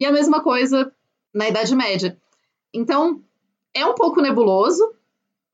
[0.00, 0.90] E a mesma coisa
[1.34, 2.16] na Idade Média.
[2.72, 3.22] Então,
[3.74, 4.90] é um pouco nebuloso,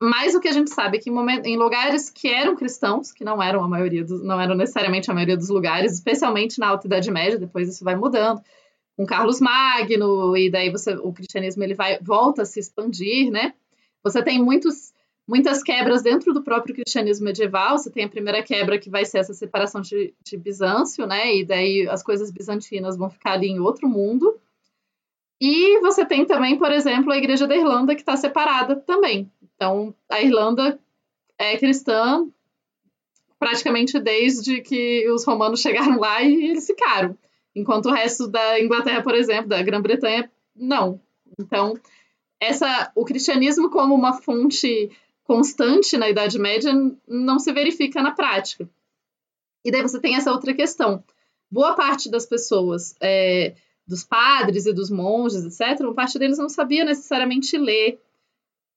[0.01, 3.25] mas o que a gente sabe é que em, em lugares que eram cristãos, que
[3.25, 6.87] não eram a maioria dos, não eram necessariamente a maioria dos lugares, especialmente na Alta
[6.87, 8.41] Idade Média, depois isso vai mudando,
[8.95, 13.53] com Carlos Magno, e daí você, o cristianismo ele vai volta a se expandir, né?
[14.03, 14.93] Você tem muitos
[15.27, 17.77] muitas quebras dentro do próprio cristianismo medieval.
[17.77, 21.35] Você tem a primeira quebra que vai ser essa separação de, de Bizâncio, né?
[21.35, 24.37] E daí as coisas bizantinas vão ficar ali em outro mundo.
[25.41, 29.31] E você tem também, por exemplo, a Igreja da Irlanda que está separada também.
[29.55, 30.79] Então, a Irlanda
[31.37, 32.27] é cristã
[33.39, 37.17] praticamente desde que os romanos chegaram lá e eles ficaram.
[37.53, 40.99] Enquanto o resto da Inglaterra, por exemplo, da Grã-Bretanha, não.
[41.37, 41.77] Então,
[42.47, 44.91] essa, o cristianismo como uma fonte
[45.23, 46.71] constante na Idade Média
[47.07, 48.69] não se verifica na prática.
[49.63, 51.03] E daí você tem essa outra questão.
[51.49, 53.55] Boa parte das pessoas, é,
[53.87, 57.99] dos padres e dos monges, etc., uma parte deles não sabia necessariamente ler.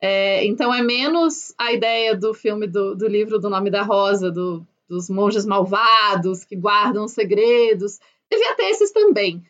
[0.00, 4.30] É, então é menos a ideia do filme, do, do livro do Nome da Rosa,
[4.30, 7.98] do, dos monges malvados que guardam segredos.
[8.30, 9.42] Devia ter esses também.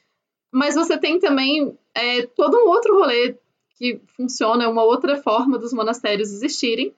[0.52, 3.36] Mas você tem também é, todo um outro rolê
[3.76, 6.94] que funciona, é uma outra forma dos monastérios existirem,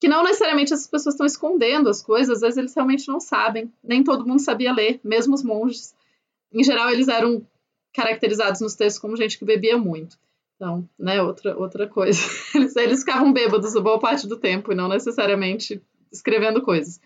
[0.00, 3.72] que não necessariamente essas pessoas estão escondendo as coisas, às vezes eles realmente não sabem,
[3.82, 5.94] nem todo mundo sabia ler, mesmo os monges.
[6.52, 7.46] Em geral, eles eram
[7.92, 10.18] caracterizados nos textos como gente que bebia muito.
[10.56, 12.20] Então, né, outra, outra coisa.
[12.54, 15.82] Eles, eles ficavam bêbados a boa parte do tempo e não necessariamente
[16.12, 17.00] escrevendo coisas.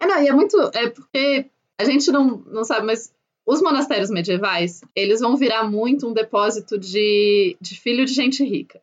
[0.00, 0.56] É, não, e é muito.
[0.74, 3.14] É porque a gente não, não sabe, mas
[3.46, 8.80] os monastérios medievais, eles vão virar muito um depósito de, de filho de gente rica.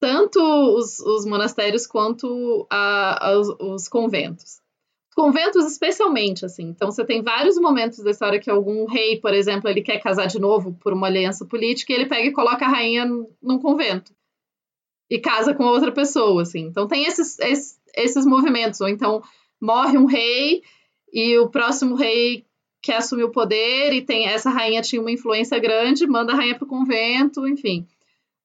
[0.00, 4.60] Tanto os, os monastérios quanto a, a, os, os conventos.
[5.14, 6.64] Conventos especialmente, assim.
[6.64, 10.26] Então, você tem vários momentos da história que algum rei, por exemplo, ele quer casar
[10.26, 13.06] de novo por uma aliança política e ele pega e coloca a rainha
[13.40, 14.12] num convento.
[15.08, 16.62] E casa com outra pessoa, assim.
[16.62, 18.80] Então, tem esses, esses, esses movimentos.
[18.80, 19.22] Ou então,
[19.60, 20.62] morre um rei
[21.12, 22.44] e o próximo rei
[22.84, 26.54] quer assumir o poder e tem essa rainha tinha uma influência grande, manda a rainha
[26.54, 27.88] para o convento, enfim.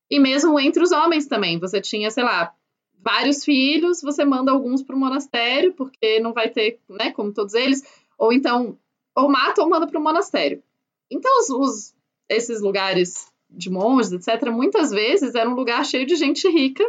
[0.10, 2.56] E mesmo entre os homens também, você tinha, sei lá,
[3.04, 7.54] vários filhos, você manda alguns para o monastério, porque não vai ter, né, como todos
[7.54, 7.84] eles,
[8.18, 8.78] ou então,
[9.14, 10.64] ou mata ou manda para o monastério.
[11.12, 11.96] Então, os, os,
[12.30, 16.84] esses lugares de monges, etc., muitas vezes era um lugar cheio de gente rica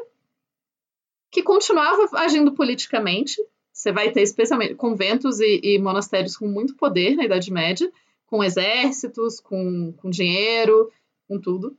[1.33, 3.37] que continuava agindo politicamente,
[3.81, 7.91] você vai ter especialmente conventos e, e, monastérios com muito poder na Idade Média,
[8.27, 10.91] com exércitos, com, com dinheiro,
[11.27, 11.77] com tudo.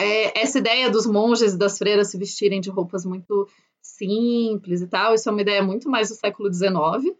[0.00, 3.48] É, essa ideia dos monges e das freiras se vestirem de roupas muito
[3.80, 7.16] simples e tal, isso é uma ideia muito mais do século XIX.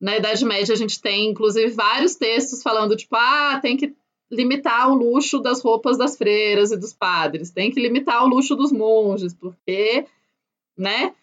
[0.00, 3.96] Na Idade Média, a gente tem, inclusive, vários textos falando, tipo, ah, tem que
[4.30, 8.54] limitar o luxo das roupas das freiras e dos padres, tem que limitar o luxo
[8.54, 10.06] dos monges, porque,
[10.76, 11.14] né?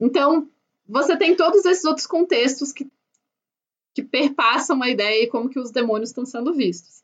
[0.00, 0.48] Então,
[0.86, 2.86] você tem todos esses outros contextos que,
[3.94, 7.02] que perpassam a ideia e como que os demônios estão sendo vistos.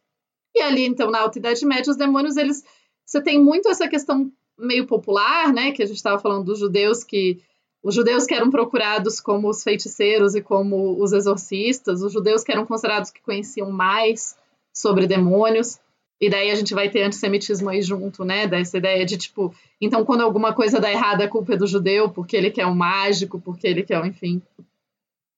[0.54, 2.64] E ali, então, na Alta Idade Média, os demônios, eles...
[3.06, 5.72] Você tem muito essa questão meio popular, né?
[5.72, 7.42] Que a gente estava falando dos judeus que...
[7.82, 12.52] Os judeus que eram procurados como os feiticeiros e como os exorcistas, os judeus que
[12.52, 14.36] eram considerados que conheciam mais
[14.70, 15.78] sobre demônios.
[16.20, 18.46] E daí a gente vai ter antissemitismo aí junto, né?
[18.46, 22.10] Dessa ideia de tipo, então quando alguma coisa dá errado, a culpa é do judeu,
[22.10, 24.42] porque ele quer um mágico, porque ele quer, enfim.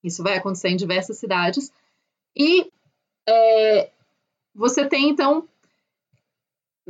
[0.03, 1.71] Isso vai acontecer em diversas cidades.
[2.35, 2.69] E
[3.25, 3.89] é,
[4.53, 5.47] você tem, então,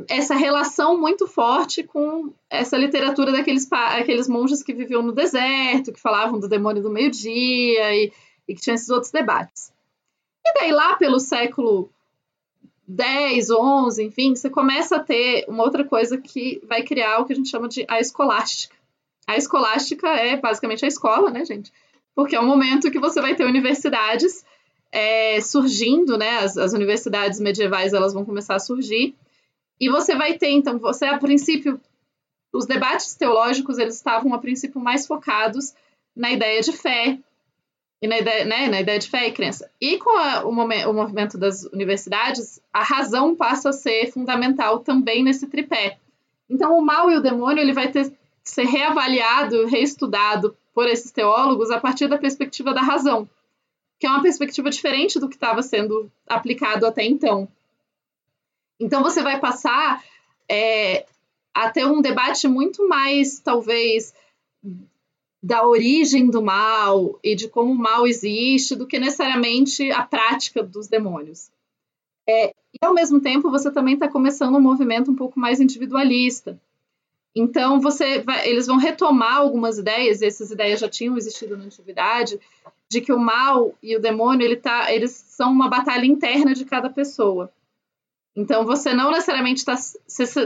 [0.08, 6.00] essa relação muito forte com essa literatura daqueles aqueles monges que viviam no deserto, que
[6.00, 8.12] falavam do demônio do meio-dia e,
[8.48, 9.72] e que tinham esses outros debates.
[10.44, 11.90] E daí, lá pelo século
[12.86, 17.32] 10, 11, enfim, você começa a ter uma outra coisa que vai criar o que
[17.32, 18.76] a gente chama de a escolástica.
[19.26, 21.72] A escolástica é basicamente a escola, né, gente?
[22.14, 24.44] Porque é o momento que você vai ter universidades
[24.92, 26.38] é, surgindo, né?
[26.38, 29.14] As, as universidades medievais elas vão começar a surgir
[29.80, 31.80] e você vai ter, então, você a princípio,
[32.52, 35.74] os debates teológicos eles estavam a princípio mais focados
[36.14, 37.18] na ideia de fé,
[38.02, 39.70] e na ideia, né, na ideia de fé e crença.
[39.80, 45.22] E com a, o, o, movimento das universidades, a razão passa a ser fundamental também
[45.22, 45.98] nesse tripé.
[46.48, 51.70] Então, o mal e o demônio ele vai ter ser reavaliado, reestudado por esses teólogos
[51.70, 53.26] a partir da perspectiva da razão,
[53.98, 57.48] que é uma perspectiva diferente do que estava sendo aplicado até então.
[58.78, 60.04] Então, você vai passar
[60.46, 61.06] é,
[61.54, 64.12] a ter um debate muito mais, talvez,
[65.44, 70.62] da origem do mal e de como o mal existe do que necessariamente a prática
[70.62, 71.50] dos demônios.
[72.26, 76.58] É, e ao mesmo tempo você também está começando um movimento um pouco mais individualista.
[77.36, 82.40] Então vai, eles vão retomar algumas ideias, e essas ideias já tinham existido na antiguidade,
[82.88, 86.64] de que o mal e o demônio ele tá, eles são uma batalha interna de
[86.64, 87.52] cada pessoa.
[88.36, 89.76] Então você não necessariamente está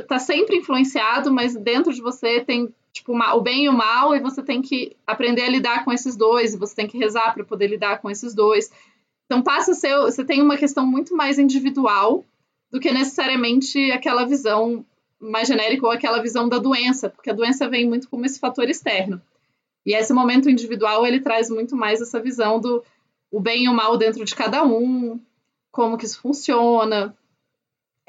[0.06, 4.20] tá sempre influenciado, mas dentro de você tem tipo, o bem e o mal, e
[4.20, 7.44] você tem que aprender a lidar com esses dois, e você tem que rezar para
[7.44, 8.70] poder lidar com esses dois.
[9.26, 12.24] Então passa a ser, você tem uma questão muito mais individual
[12.70, 14.84] do que necessariamente aquela visão
[15.20, 18.68] mais genérica ou aquela visão da doença, porque a doença vem muito como esse fator
[18.68, 19.20] externo.
[19.84, 22.84] E esse momento individual, ele traz muito mais essa visão do
[23.30, 25.20] o bem e o mal dentro de cada um,
[25.70, 27.16] como que isso funciona.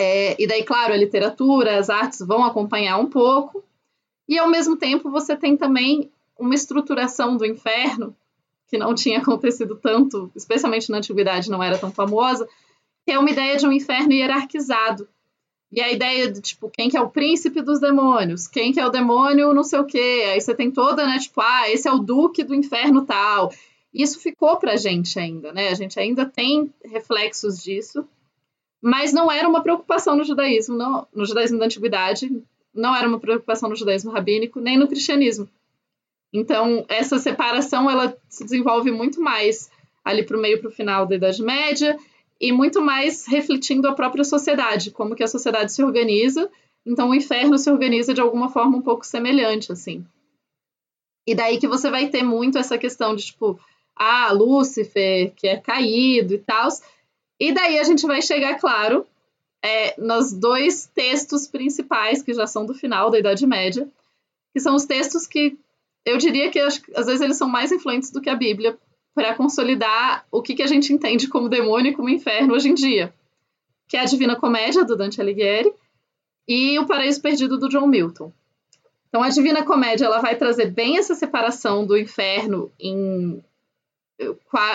[0.02, 3.62] É, e daí, claro, a literatura, as artes vão acompanhar um pouco,
[4.30, 8.16] e ao mesmo tempo você tem também uma estruturação do inferno
[8.70, 12.48] que não tinha acontecido tanto, especialmente na antiguidade, não era tão famosa,
[13.06, 15.06] que é uma ideia de um inferno hierarquizado.
[15.72, 18.86] E a ideia de, tipo, quem que é o príncipe dos demônios, quem que é
[18.86, 20.24] o demônio não sei o quê.
[20.32, 23.52] Aí você tem toda, né, tipo, ah, esse é o duque do inferno tal.
[23.94, 25.70] Isso ficou pra gente ainda, né?
[25.70, 28.08] A gente ainda tem reflexos disso,
[28.82, 32.30] mas não era uma preocupação no judaísmo, não, no judaísmo da antiguidade,
[32.74, 35.50] não era uma preocupação no judaísmo rabínico nem no cristianismo.
[36.32, 39.70] Então, essa separação ela se desenvolve muito mais
[40.04, 41.98] ali para o meio para o final da Idade Média
[42.40, 46.50] e muito mais refletindo a própria sociedade, como que a sociedade se organiza.
[46.86, 50.06] Então, o inferno se organiza de alguma forma um pouco semelhante, assim.
[51.28, 53.60] E daí que você vai ter muito essa questão de, tipo,
[53.96, 56.70] ah, Lúcifer, que é caído e tal.
[57.40, 59.06] E daí a gente vai chegar, claro,
[59.64, 63.88] é, nos dois textos principais, que já são do final da Idade Média,
[64.54, 65.58] que são os textos que
[66.06, 68.78] eu diria que às vezes eles são mais influentes do que a Bíblia
[69.14, 72.74] para consolidar o que, que a gente entende como demônio e como inferno hoje em
[72.74, 73.14] dia,
[73.88, 75.72] que é a Divina Comédia, do Dante Alighieri,
[76.48, 78.32] e o Paraíso Perdido, do John Milton.
[79.08, 83.44] Então, a Divina Comédia ela vai trazer bem essa separação do inferno em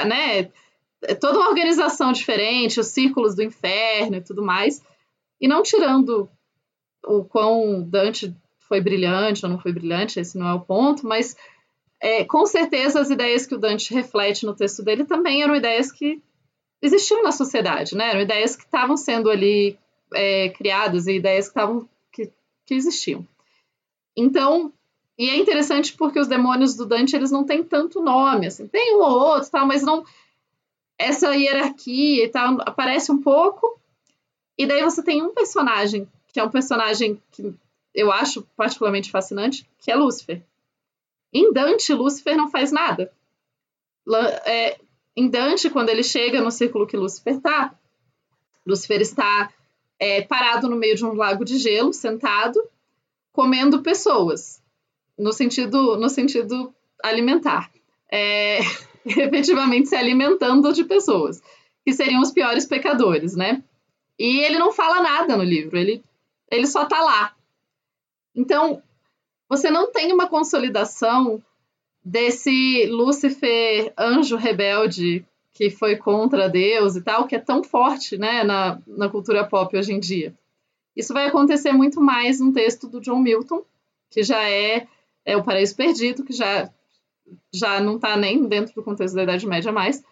[0.07, 0.51] né,
[1.07, 4.83] é toda uma organização diferente, os círculos do inferno e tudo mais.
[5.41, 6.29] E não tirando
[7.07, 11.37] o quão Dante foi brilhante ou não foi brilhante, esse não é o ponto, mas
[12.01, 15.93] é, com certeza as ideias que o Dante reflete no texto dele também eram ideias
[15.93, 16.23] que
[16.83, 18.11] existiam na sociedade, né?
[18.11, 19.79] Eram ideias que estavam sendo ali
[20.15, 22.31] é, criadas e ideias que estavam que,
[22.67, 23.27] que existiam.
[24.17, 24.73] Então,
[25.19, 28.97] e é interessante porque os demônios do Dante eles não têm tanto nome, assim, tem
[28.97, 30.05] um ou outro, tal, mas não
[30.99, 33.81] essa hierarquia e tal aparece um pouco.
[34.57, 37.55] E daí você tem um personagem, que é um personagem que
[37.95, 40.43] eu acho particularmente fascinante, que é Lúcifer.
[41.33, 43.13] Em Dante, Lúcifer não faz nada.
[44.45, 44.79] É,
[45.17, 47.75] em Dante, quando ele chega no círculo que Lúcifer está,
[48.67, 49.53] Lúcifer está
[49.99, 52.61] é, parado no meio de um lago de gelo, sentado,
[53.33, 54.63] comendo pessoas,
[55.19, 57.71] no sentido, no sentido alimentar.
[58.11, 58.61] É,
[59.19, 61.43] efetivamente se alimentando de pessoas,
[61.85, 63.63] que seriam os piores pecadores, né?
[64.19, 66.03] E ele não fala nada no livro, ele,
[66.51, 67.35] ele só tá lá.
[68.35, 68.83] Então,
[69.49, 71.43] você não tem uma consolidação
[72.05, 75.25] desse Lúcifer anjo rebelde
[75.55, 79.77] que foi contra Deus e tal, que é tão forte né, na, na cultura pop
[79.77, 80.35] hoje em dia.
[80.97, 83.63] Isso vai acontecer muito mais no texto do John Milton,
[84.11, 84.89] que já é,
[85.25, 86.69] é o Paraíso Perdido, que já,
[87.53, 90.03] já não está nem dentro do contexto da Idade Média mais.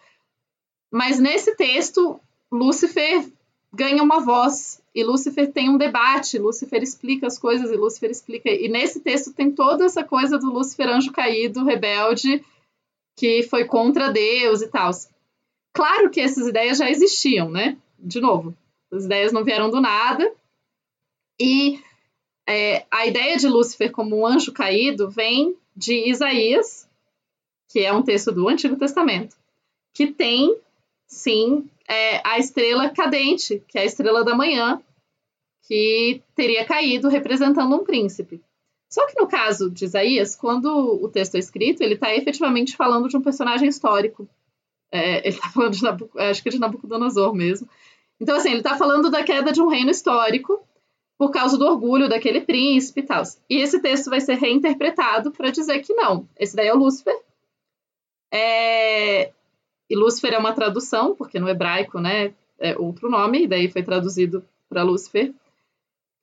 [0.91, 2.19] Mas nesse texto,
[2.51, 3.25] Lúcifer
[3.73, 8.49] ganha uma voz e Lúcifer tem um debate, Lúcifer explica as coisas e Lúcifer explica.
[8.49, 12.43] E nesse texto tem toda essa coisa do Lúcifer anjo caído, rebelde,
[13.15, 14.91] que foi contra Deus e tal.
[15.73, 17.75] Claro que essas ideias já existiam, né?
[17.97, 18.55] De novo,
[18.91, 20.31] as ideias não vieram do nada.
[21.39, 21.79] E
[22.47, 26.87] é, a ideia de Lúcifer como um anjo caído vem de Isaías,
[27.73, 29.35] que é um texto do Antigo Testamento,
[29.95, 30.55] que tem,
[31.07, 34.79] sim, é, a estrela cadente, que é a estrela da manhã,
[35.63, 38.39] que teria caído representando um príncipe.
[38.91, 43.09] Só que no caso de Isaías, quando o texto é escrito, ele está efetivamente falando
[43.09, 44.29] de um personagem histórico.
[44.91, 47.67] É, ele está falando de Nabuc acho que é de Nabucodonosor mesmo.
[48.21, 50.63] Então, assim, ele está falando da queda de um reino histórico
[51.17, 53.23] por causa do orgulho daquele príncipe e tal.
[53.49, 57.19] E esse texto vai ser reinterpretado para dizer que não, esse daí é o Lúcifer.
[58.33, 59.31] É...
[59.89, 63.83] E Lúcifer é uma tradução, porque no hebraico, né, é outro nome, e daí foi
[63.83, 65.31] traduzido para Lúcifer.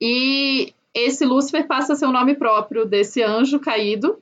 [0.01, 4.21] E esse Lúcifer passa a ser o nome próprio desse anjo caído,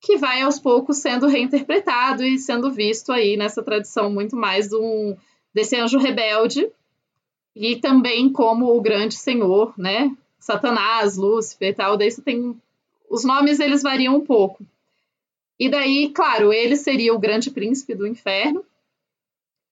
[0.00, 5.16] que vai aos poucos sendo reinterpretado e sendo visto aí nessa tradição muito mais um,
[5.52, 6.70] desse anjo rebelde,
[7.56, 10.14] e também como o grande senhor, né?
[10.38, 12.54] Satanás, Lúcifer e tal, daí você tem
[13.08, 14.64] os nomes eles variam um pouco.
[15.58, 18.64] E daí, claro, ele seria o grande príncipe do inferno.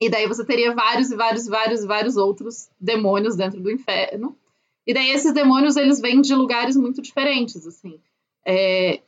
[0.00, 4.36] E daí você teria vários e vários, vários, vários outros demônios dentro do inferno.
[4.86, 7.98] E daí esses demônios eles vêm de lugares muito diferentes, assim.
[8.44, 9.00] É,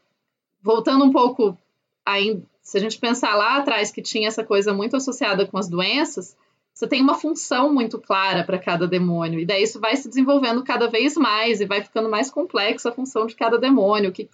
[0.62, 1.57] voltando um pouco,
[2.05, 5.68] aí, se a gente pensar lá atrás que tinha essa coisa muito associada com as
[5.68, 6.37] doenças,
[6.72, 9.41] você tem uma função muito clara para cada demônio.
[9.41, 12.93] E daí isso vai se desenvolvendo cada vez mais e vai ficando mais complexa a
[12.93, 14.12] função de cada demônio.
[14.12, 14.29] Que...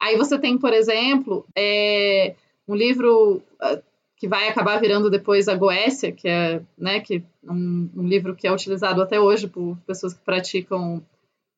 [0.00, 2.34] Aí você tem, por exemplo, é...
[2.66, 3.78] um livro ah,
[4.16, 8.46] que vai acabar virando depois a Goécia, que é né, que um, um livro que
[8.46, 11.02] é utilizado até hoje por pessoas que praticam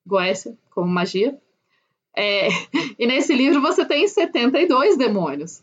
[0.06, 1.38] Goécia como magia.
[2.16, 2.48] É...
[2.98, 5.62] e nesse livro você tem 72 demônios.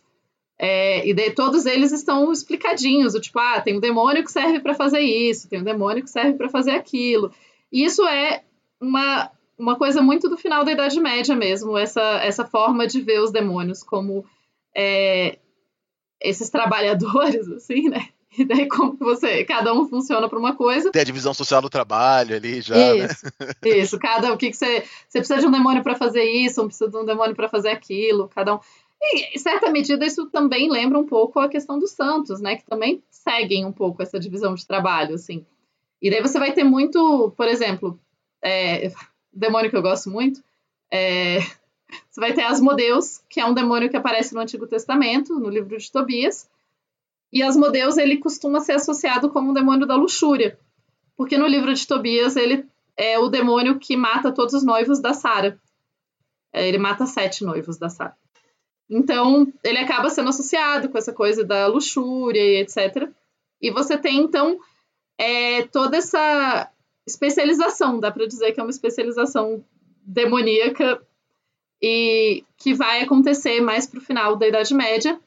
[0.62, 4.60] É, e de, todos eles estão explicadinhos, o tipo, ah, tem um demônio que serve
[4.60, 7.32] para fazer isso, tem um demônio que serve para fazer aquilo.
[7.72, 8.44] E isso é
[8.82, 13.20] uma, uma coisa muito do final da Idade Média mesmo, essa, essa forma de ver
[13.20, 14.26] os demônios como
[14.76, 15.38] é,
[16.22, 18.08] esses trabalhadores, assim, né?
[18.38, 20.92] E daí como você, cada um funciona para uma coisa.
[20.92, 23.54] Tem a divisão social do trabalho ali já, isso, né?
[23.66, 26.68] Isso, cada o que, que você, você precisa de um demônio para fazer isso, um
[26.68, 28.60] precisa de um demônio para fazer aquilo, cada um.
[29.02, 32.56] E, em certa medida, isso também lembra um pouco a questão dos santos, né?
[32.56, 35.46] Que também seguem um pouco essa divisão de trabalho, assim.
[36.02, 38.00] E daí você vai ter muito, por exemplo,
[38.42, 38.92] é,
[39.40, 40.44] demônio que eu gosto muito,
[40.92, 41.40] é,
[42.10, 45.78] você vai ter Asmodeus, que é um demônio que aparece no Antigo Testamento, no livro
[45.78, 46.50] de Tobias.
[47.32, 50.60] E Asmodeus, ele costuma ser associado como um demônio da luxúria.
[51.16, 52.66] Porque no livro de Tobias, ele
[52.98, 55.60] é o demônio que mata todos os noivos da Sara.
[56.52, 58.16] É, ele mata sete noivos da Sara.
[58.90, 63.08] Então, ele acaba sendo associado com essa coisa da luxúria e etc.
[63.62, 64.60] E você tem, então,
[65.18, 66.72] é, toda essa
[67.10, 69.64] especialização, dá para dizer que é uma especialização
[70.04, 71.02] demoníaca
[71.82, 75.20] e que vai acontecer mais para o final da Idade Média.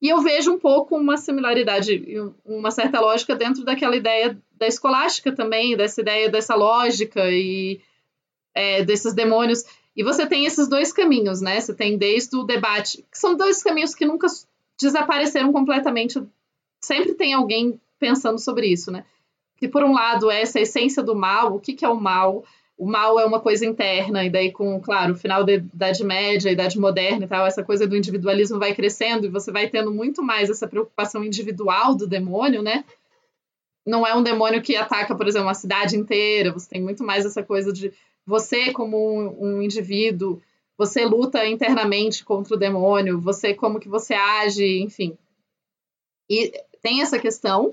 [0.00, 2.04] E eu vejo um pouco uma similaridade,
[2.44, 7.80] uma certa lógica dentro daquela ideia da escolástica também, dessa ideia dessa lógica e
[8.54, 9.64] é, desses demônios.
[9.96, 11.60] E você tem esses dois caminhos, né?
[11.60, 14.28] Você tem desde o debate, que são dois caminhos que nunca
[14.80, 16.22] desapareceram completamente.
[16.80, 19.04] Sempre tem alguém pensando sobre isso, né?
[19.58, 22.44] Que por um lado é essa essência do mal, o que, que é o mal?
[22.76, 26.50] O mal é uma coisa interna, e daí, com, claro, o final da Idade Média,
[26.50, 30.22] Idade Moderna e tal, essa coisa do individualismo vai crescendo e você vai tendo muito
[30.22, 32.84] mais essa preocupação individual do demônio, né?
[33.84, 37.26] Não é um demônio que ataca, por exemplo, uma cidade inteira, você tem muito mais
[37.26, 37.92] essa coisa de
[38.24, 38.96] você como
[39.42, 40.40] um, indivíduo,
[40.76, 45.16] você luta internamente contra o demônio, você como que você age, enfim.
[46.28, 46.52] E
[46.82, 47.70] tem essa questão.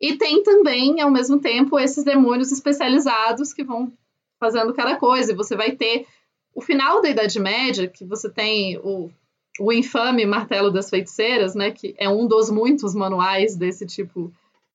[0.00, 3.92] E tem também, ao mesmo tempo, esses demônios especializados que vão
[4.38, 5.32] fazendo cada coisa.
[5.32, 6.06] E você vai ter
[6.54, 9.10] o final da Idade Média, que você tem o,
[9.58, 14.32] o infame Martelo das Feiticeiras, né, que é um dos muitos manuais desse tipo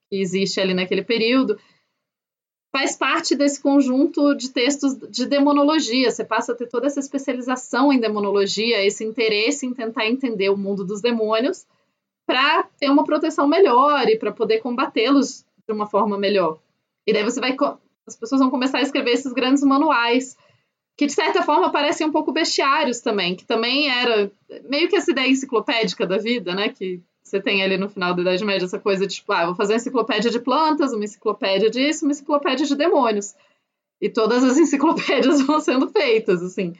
[0.09, 1.57] que existe ali naquele período
[2.73, 6.09] faz parte desse conjunto de textos de demonologia.
[6.09, 10.57] Você passa a ter toda essa especialização em demonologia, esse interesse em tentar entender o
[10.57, 11.67] mundo dos demônios
[12.25, 16.59] para ter uma proteção melhor e para poder combatê-los de uma forma melhor.
[17.05, 17.55] E daí você vai
[18.05, 20.37] as pessoas vão começar a escrever esses grandes manuais,
[20.97, 24.31] que de certa forma parecem um pouco bestiários também, que também era
[24.69, 26.69] meio que essa ideia enciclopédica da vida, né?
[26.69, 29.55] Que você tem ali no final da Idade Média essa coisa de tipo, ah, vou
[29.55, 33.33] fazer uma enciclopédia de plantas, uma enciclopédia disso, uma enciclopédia de demônios.
[34.01, 36.73] E todas as enciclopédias vão sendo feitas, assim.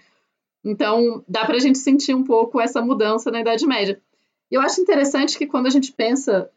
[0.64, 4.02] Então, dá pra gente sentir um pouco essa mudança na Idade Média.
[4.52, 6.50] Eu acho interessante que quando a gente pensa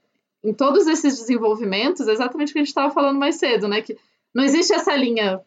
[0.44, 3.82] em todos esses desenvolvimentos, é exatamente o que a gente estava falando mais cedo, né?
[3.82, 3.98] Que
[4.34, 5.40] não existe essa linha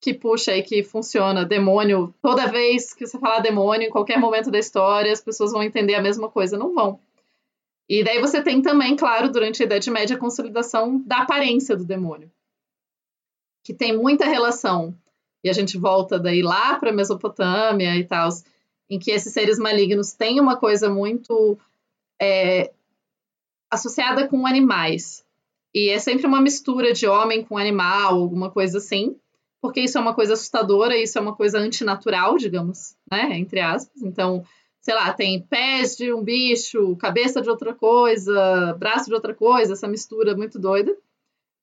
[0.00, 2.12] que puxa e que funciona demônio.
[2.20, 5.94] Toda vez que você falar demônio, em qualquer momento da história, as pessoas vão entender
[5.94, 6.58] a mesma coisa.
[6.58, 6.98] Não vão.
[7.88, 11.84] E daí você tem também, claro, durante a Idade Média, a consolidação da aparência do
[11.84, 12.30] demônio,
[13.64, 14.94] que tem muita relação.
[15.44, 18.28] E a gente volta daí lá para a Mesopotâmia e tal,
[18.88, 21.58] em que esses seres malignos têm uma coisa muito
[22.22, 22.72] é,
[23.68, 25.24] associada com animais.
[25.74, 29.16] E é sempre uma mistura de homem com animal, alguma coisa assim,
[29.60, 33.36] porque isso é uma coisa assustadora, isso é uma coisa antinatural, digamos, né?
[33.38, 34.02] Entre aspas.
[34.02, 34.44] Então,
[34.80, 39.72] sei lá, tem pés de um bicho, cabeça de outra coisa, braço de outra coisa,
[39.72, 40.96] essa mistura muito doida.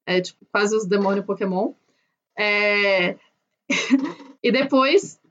[0.06, 1.74] É tipo quase os demônios Pokémon.
[2.38, 3.16] É...
[4.44, 5.22] e depois,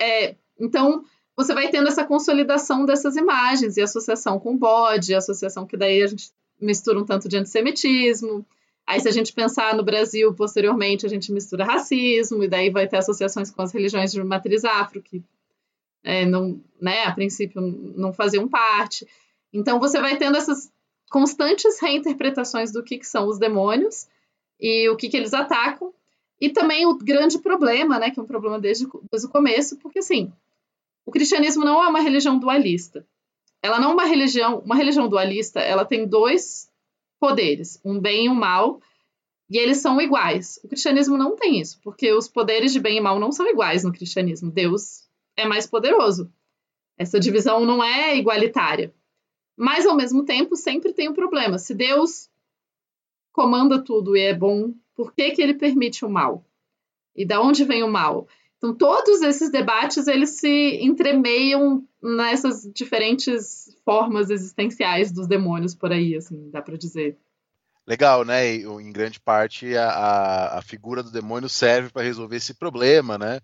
[0.00, 0.36] é...
[0.60, 1.04] então,
[1.36, 6.06] você vai tendo essa consolidação dessas imagens e associação com bode, associação que daí a
[6.06, 6.30] gente
[6.60, 8.46] mistura um tanto de antissemitismo.
[8.86, 12.86] Aí, se a gente pensar no Brasil, posteriormente, a gente mistura racismo, e daí vai
[12.88, 15.22] ter associações com as religiões de matriz afro, que
[16.04, 19.06] é, não, né, a princípio não faziam parte.
[19.52, 20.70] Então, você vai tendo essas
[21.10, 24.08] constantes reinterpretações do que, que são os demônios
[24.60, 25.92] e o que, que eles atacam.
[26.40, 30.00] E também o grande problema, né, que é um problema desde, desde o começo, porque
[30.00, 30.32] assim,
[31.04, 33.06] o cristianismo não é uma religião dualista.
[33.62, 36.70] Ela não é uma religião, uma religião dualista, ela tem dois
[37.20, 38.80] poderes, um bem e um mal,
[39.48, 40.58] e eles são iguais.
[40.64, 43.84] O cristianismo não tem isso, porque os poderes de bem e mal não são iguais
[43.84, 44.50] no cristianismo.
[44.50, 46.32] Deus é mais poderoso.
[46.96, 48.94] Essa divisão não é igualitária.
[49.56, 51.58] Mas, ao mesmo tempo, sempre tem um problema.
[51.58, 52.30] Se Deus
[53.32, 56.44] comanda tudo e é bom, por que, que ele permite o mal?
[57.14, 58.26] E da onde vem o mal?
[58.62, 66.14] Então, todos esses debates, eles se entremeiam nessas diferentes formas existenciais dos demônios por aí,
[66.14, 67.18] assim, dá para dizer.
[67.84, 68.54] Legal, né?
[68.54, 73.40] E, em grande parte, a, a figura do demônio serve para resolver esse problema, né?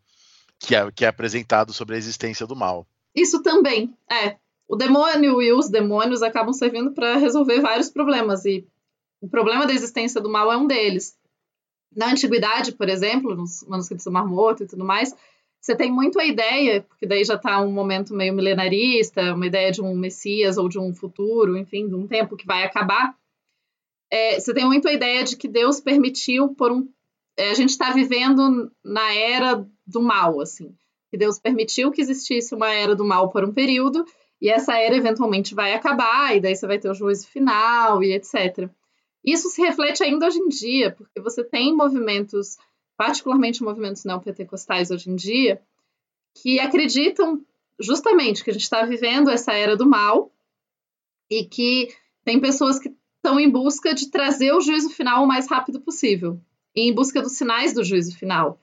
[0.57, 2.87] Que é, que é apresentado sobre a existência do mal.
[3.13, 4.37] Isso também, é.
[4.69, 8.65] O demônio e os demônios acabam servindo para resolver vários problemas, e
[9.21, 11.19] o problema da existência do mal é um deles
[11.95, 15.15] na antiguidade, por exemplo, nos manuscritos do Mar Morto e tudo mais,
[15.61, 19.73] você tem muito a ideia, porque daí já está um momento meio milenarista, uma ideia
[19.73, 23.15] de um Messias ou de um futuro, enfim, de um tempo que vai acabar.
[24.11, 26.89] É, você tem muito a ideia de que Deus permitiu por um.
[27.37, 30.75] É, a gente está vivendo na era do mal, assim.
[31.11, 34.05] Que Deus permitiu que existisse uma era do mal por um período,
[34.41, 38.13] e essa era eventualmente vai acabar, e daí você vai ter o juízo final e
[38.13, 38.71] etc.
[39.25, 42.57] Isso se reflete ainda hoje em dia, porque você tem movimentos,
[42.97, 45.61] particularmente movimentos neopentecostais hoje em dia,
[46.35, 47.45] que acreditam
[47.79, 50.33] justamente que a gente está vivendo essa era do mal
[51.31, 51.89] e que
[52.25, 56.41] tem pessoas que estão em busca de trazer o juízo final o mais rápido possível
[56.75, 58.61] e em busca dos sinais do juízo final.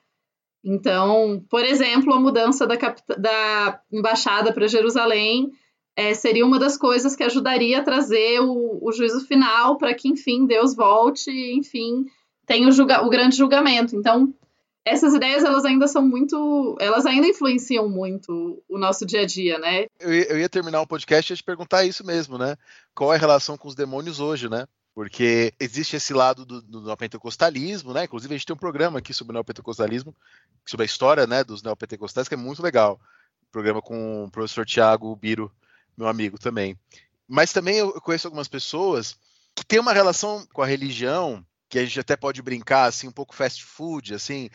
[0.64, 2.76] Então, por exemplo, a mudança da,
[3.18, 5.52] da embaixada para Jerusalém
[5.96, 10.10] é, seria uma das coisas que ajudaria a trazer o, o juízo final para que,
[10.10, 12.06] enfim, Deus volte enfim,
[12.46, 13.96] tenha o, julga o grande julgamento.
[13.96, 14.34] Então,
[14.84, 16.78] essas ideias, elas ainda são muito.
[16.80, 19.86] Elas ainda influenciam muito o nosso dia a dia, né?
[20.00, 22.56] Eu eu ia terminar o podcast e te perguntar isso mesmo, né?
[22.94, 24.68] Qual é a relação com os demônios hoje, né?
[24.94, 28.06] Porque existe esse lado do, do neopentecostalismo, né?
[28.06, 30.16] Inclusive, a gente tem um programa aqui sobre o neopentecostalismo,
[30.66, 33.00] sobre a história né, dos neopentecostais, que é muito legal.
[33.52, 35.52] programa com o professor Tiago Biro,
[35.98, 36.78] meu amigo também.
[37.28, 39.18] Mas também eu conheço algumas pessoas
[39.56, 43.12] que têm uma relação com a religião que a gente até pode brincar assim um
[43.12, 44.50] pouco fast food, assim,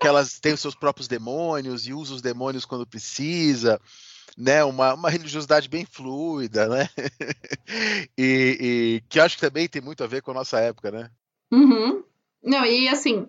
[0.00, 3.80] que elas têm os seus próprios demônios e usam os demônios quando precisa,
[4.36, 4.64] né?
[4.64, 6.88] Uma, uma religiosidade bem fluida, né?
[8.18, 11.10] e, e, que acho que também tem muito a ver com a nossa época, né?
[11.50, 12.02] Uhum.
[12.42, 13.28] Não, e assim,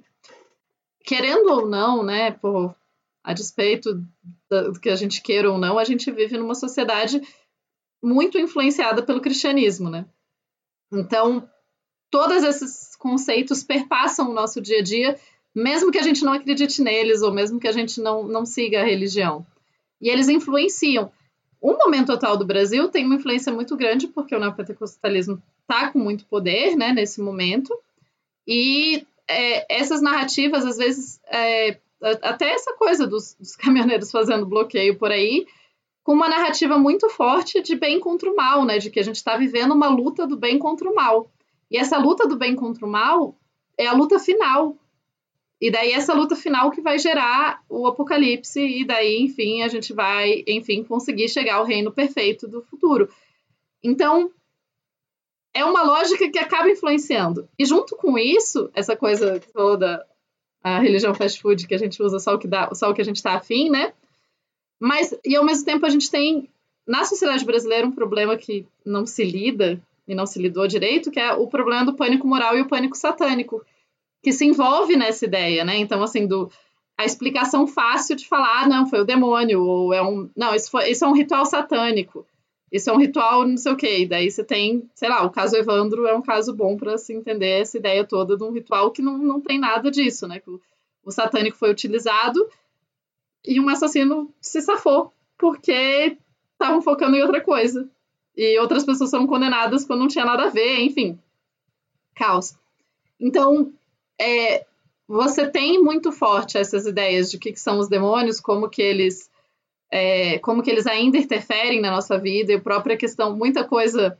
[1.03, 2.75] querendo ou não, né, por,
[3.23, 4.03] a despeito
[4.49, 7.21] do que a gente queira ou não, a gente vive numa sociedade
[8.01, 10.05] muito influenciada pelo cristianismo, né?
[10.91, 11.47] Então,
[12.09, 15.19] todos esses conceitos perpassam o nosso dia a dia,
[15.53, 18.81] mesmo que a gente não acredite neles ou mesmo que a gente não, não siga
[18.81, 19.45] a religião.
[20.01, 21.11] E eles influenciam.
[21.61, 25.99] O momento atual do Brasil tem uma influência muito grande porque o neopentecostalismo está com
[25.99, 27.77] muito poder né, nesse momento.
[28.47, 34.97] E é, essas narrativas, às vezes, é, até essa coisa dos, dos caminhoneiros fazendo bloqueio
[34.97, 35.45] por aí,
[36.09, 38.79] com uma narrativa muito forte de bem contra o mal, né?
[38.79, 41.29] De que a gente está vivendo uma luta do bem contra o mal.
[41.69, 43.37] E essa luta do bem contra o mal
[43.77, 44.75] é a luta final.
[45.61, 49.93] E daí essa luta final que vai gerar o apocalipse e daí, enfim, a gente
[49.93, 53.07] vai, enfim, conseguir chegar ao reino perfeito do futuro.
[53.83, 54.31] Então,
[55.53, 57.47] é uma lógica que acaba influenciando.
[57.55, 60.03] E junto com isso, essa coisa toda
[60.63, 63.01] a religião fast food que a gente usa só o que dá, só o que
[63.01, 63.93] a gente está afim, né?
[64.79, 66.49] Mas e ao mesmo tempo a gente tem
[66.87, 71.19] na sociedade brasileira um problema que não se lida e não se lidou direito, que
[71.19, 73.63] é o problema do pânico moral e o pânico satânico,
[74.23, 75.77] que se envolve nessa ideia, né?
[75.77, 76.49] Então assim do
[76.99, 80.29] a explicação fácil de falar, ah, não, foi o demônio, ou é um.
[80.35, 82.25] Não, isso, foi, isso é um ritual satânico.
[82.69, 83.99] Isso é um ritual, não sei o quê.
[83.99, 87.13] E daí você tem, sei lá, o caso Evandro é um caso bom para se
[87.13, 90.41] entender essa ideia toda de um ritual que não, não tem nada disso, né?
[90.41, 90.59] Que o,
[91.05, 92.45] o satânico foi utilizado
[93.45, 96.17] e um assassino se safou porque
[96.53, 97.89] estavam focando em outra coisa.
[98.35, 101.17] E outras pessoas foram condenadas quando não tinha nada a ver, enfim.
[102.15, 102.55] Caos.
[103.19, 103.73] Então,
[104.19, 104.65] é,
[105.07, 108.81] você tem muito forte essas ideias de o que, que, são os demônios, como que
[108.81, 109.29] eles
[109.91, 114.17] é, como que eles ainda interferem na nossa vida e a própria questão, muita coisa,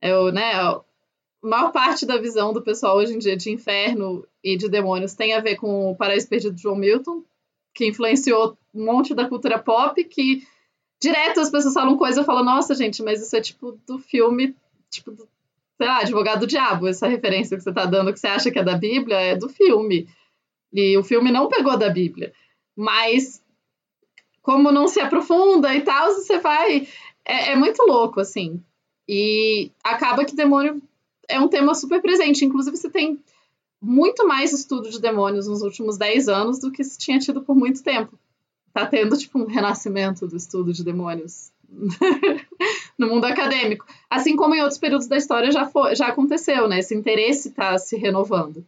[0.00, 0.80] eu, né, a
[1.42, 5.34] maior parte da visão do pessoal hoje em dia de inferno e de demônios tem
[5.34, 7.22] a ver com o Paraíso Perdido de João Milton,
[7.74, 10.46] que influenciou um monte da cultura pop, que
[11.00, 14.54] direto as pessoas falam coisa e falam, nossa, gente, mas isso é tipo do filme,
[14.88, 15.28] tipo, do,
[15.76, 18.58] sei lá, Advogado do Diabo, essa referência que você está dando, que você acha que
[18.58, 20.08] é da Bíblia, é do filme.
[20.72, 22.32] E o filme não pegou da Bíblia.
[22.76, 23.42] Mas,
[24.42, 26.88] como não se aprofunda e tal, você vai.
[27.24, 28.62] É, é muito louco, assim.
[29.08, 30.82] E acaba que demônio
[31.28, 32.44] é um tema super presente.
[32.44, 33.20] Inclusive, você tem
[33.84, 37.54] muito mais estudo de demônios nos últimos 10 anos do que se tinha tido por
[37.54, 38.18] muito tempo.
[38.72, 41.52] Tá tendo, tipo, um renascimento do estudo de demônios
[42.98, 43.86] no mundo acadêmico.
[44.08, 46.78] Assim como em outros períodos da história já, foi, já aconteceu, né?
[46.78, 48.64] Esse interesse está se renovando.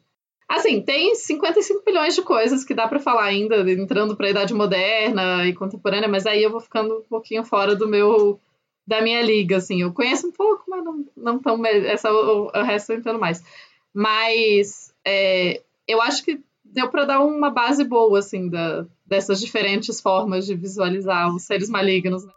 [0.48, 4.54] Assim, tem 55 bilhões de coisas que dá para falar ainda, entrando para a idade
[4.54, 8.38] moderna e contemporânea, mas aí eu vou ficando um pouquinho fora do meu
[8.86, 9.82] da minha liga, assim.
[9.82, 13.42] Eu conheço um pouco, mas não, não tão essa o, o resto eu entendo mais.
[13.92, 20.00] Mas é, eu acho que deu para dar uma base boa, assim, da, dessas diferentes
[20.00, 22.24] formas de visualizar os seres malignos.
[22.24, 22.32] Né?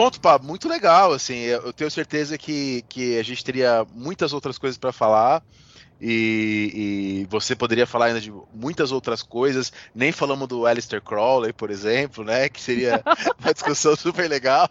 [0.00, 4.56] Bom, Tupá, muito legal, assim, eu tenho certeza que, que a gente teria muitas outras
[4.56, 5.42] coisas para falar,
[6.00, 11.52] e, e, você poderia falar ainda de muitas outras coisas, nem falamos do Alistair Crowley,
[11.52, 13.02] por exemplo, né, que seria
[13.38, 14.70] uma discussão super legal.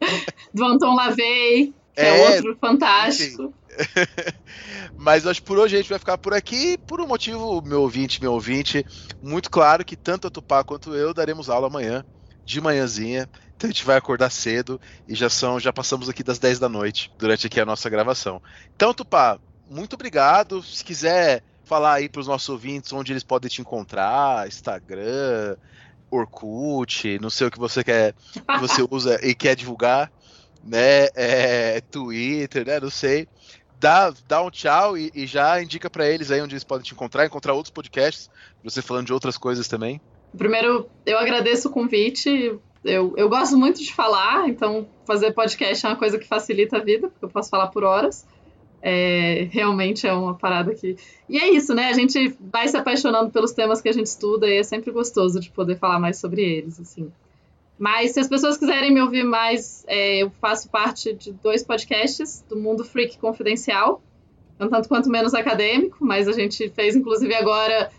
[0.54, 3.52] Do Anton LaVey, que é, é outro fantástico.
[4.96, 7.82] Mas acho que por hoje a gente vai ficar por aqui, por um motivo, meu
[7.82, 8.82] ouvinte, meu ouvinte,
[9.20, 12.02] muito claro que tanto a Tupá quanto eu daremos aula amanhã,
[12.50, 16.38] de manhãzinha, então a gente vai acordar cedo e já são, já passamos aqui das
[16.38, 18.42] 10 da noite durante aqui a nossa gravação.
[18.74, 19.38] Então, Tupá,
[19.70, 20.62] muito obrigado.
[20.62, 25.56] Se quiser falar aí para os nossos ouvintes onde eles podem te encontrar, Instagram,
[26.10, 30.10] Orkut, não sei o que você quer, que você usa e quer divulgar,
[30.64, 31.08] né?
[31.14, 32.80] É, Twitter, né?
[32.80, 33.28] Não sei.
[33.78, 36.92] Dá, dá um tchau e, e já indica para eles aí onde eles podem te
[36.92, 38.28] encontrar, encontrar outros podcasts,
[38.62, 40.00] você falando de outras coisas também.
[40.36, 45.88] Primeiro, eu agradeço o convite eu, eu gosto muito de falar, então fazer podcast é
[45.88, 48.26] uma coisa que facilita a vida, porque eu posso falar por horas.
[48.82, 50.96] É, realmente é uma parada que.
[51.28, 51.88] E é isso, né?
[51.88, 55.38] A gente vai se apaixonando pelos temas que a gente estuda e é sempre gostoso
[55.38, 57.12] de poder falar mais sobre eles, assim.
[57.78, 62.42] Mas se as pessoas quiserem me ouvir mais, é, eu faço parte de dois podcasts
[62.48, 64.02] do Mundo Freak Confidencial,
[64.58, 67.90] um tanto quanto menos acadêmico, mas a gente fez inclusive agora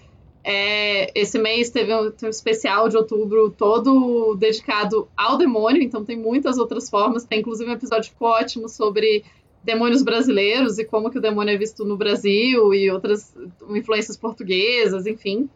[0.43, 6.17] é, esse mês teve um, um, especial de outubro todo dedicado ao demônio, então tem
[6.17, 7.23] muitas outras formas.
[7.23, 9.23] Tem inclusive um episódio ótimo sobre
[9.63, 13.35] demônios brasileiros e como que o demônio é visto no Brasil e outras
[13.69, 15.49] influências portuguesas, enfim.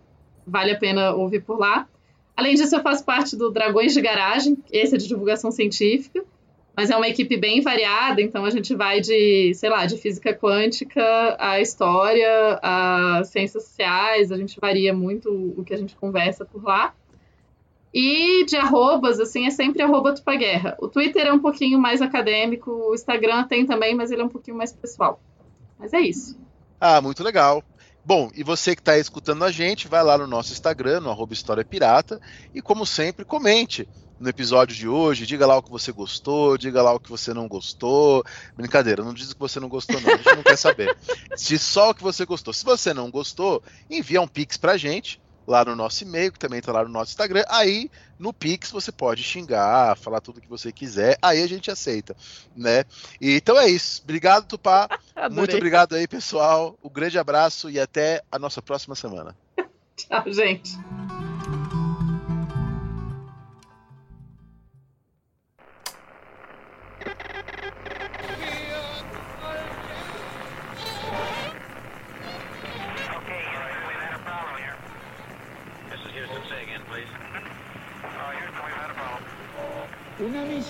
[0.45, 1.87] Vale a pena ouvir por lá.
[2.37, 6.23] Além disso, eu faço parte do Dragões de Garagem, esse é de divulgação científica
[6.76, 10.34] mas é uma equipe bem variada, então a gente vai de, sei lá, de física
[10.34, 16.43] quântica a história, a ciências sociais, a gente varia muito o que a gente conversa
[16.43, 16.93] por lá.
[17.93, 20.76] E de arrobas, assim, é sempre arroba Tupaguerra.
[20.81, 24.30] O Twitter é um pouquinho mais acadêmico, o Instagram tem também, mas ele é um
[24.30, 25.22] pouquinho mais pessoal.
[25.80, 26.38] Mas é isso.
[26.80, 27.64] Ah, muito legal.
[28.03, 31.34] Bom, e você que está escutando a gente, vai lá no nosso Instagram, no arroba
[31.34, 32.19] História Pirata,
[32.53, 33.88] e como sempre, comente
[34.19, 37.33] no episódio de hoje, diga lá o que você gostou, diga lá o que você
[37.33, 38.23] não gostou.
[38.55, 40.13] Brincadeira, não diz o que você não gostou, não.
[40.13, 40.95] A gente não quer saber.
[41.35, 42.53] Se só o que você gostou.
[42.53, 46.59] Se você não gostou, envia um pix pra gente lá no nosso e-mail, que também
[46.59, 47.43] está lá no nosso Instagram.
[47.47, 52.15] Aí no Pix você pode xingar, falar tudo que você quiser, aí a gente aceita,
[52.55, 52.83] né?
[53.21, 54.01] E, então é isso.
[54.03, 54.89] Obrigado, Tupá.
[55.31, 56.77] Muito obrigado aí, pessoal.
[56.83, 59.35] Um grande abraço e até a nossa próxima semana.
[59.95, 60.77] Tchau, gente.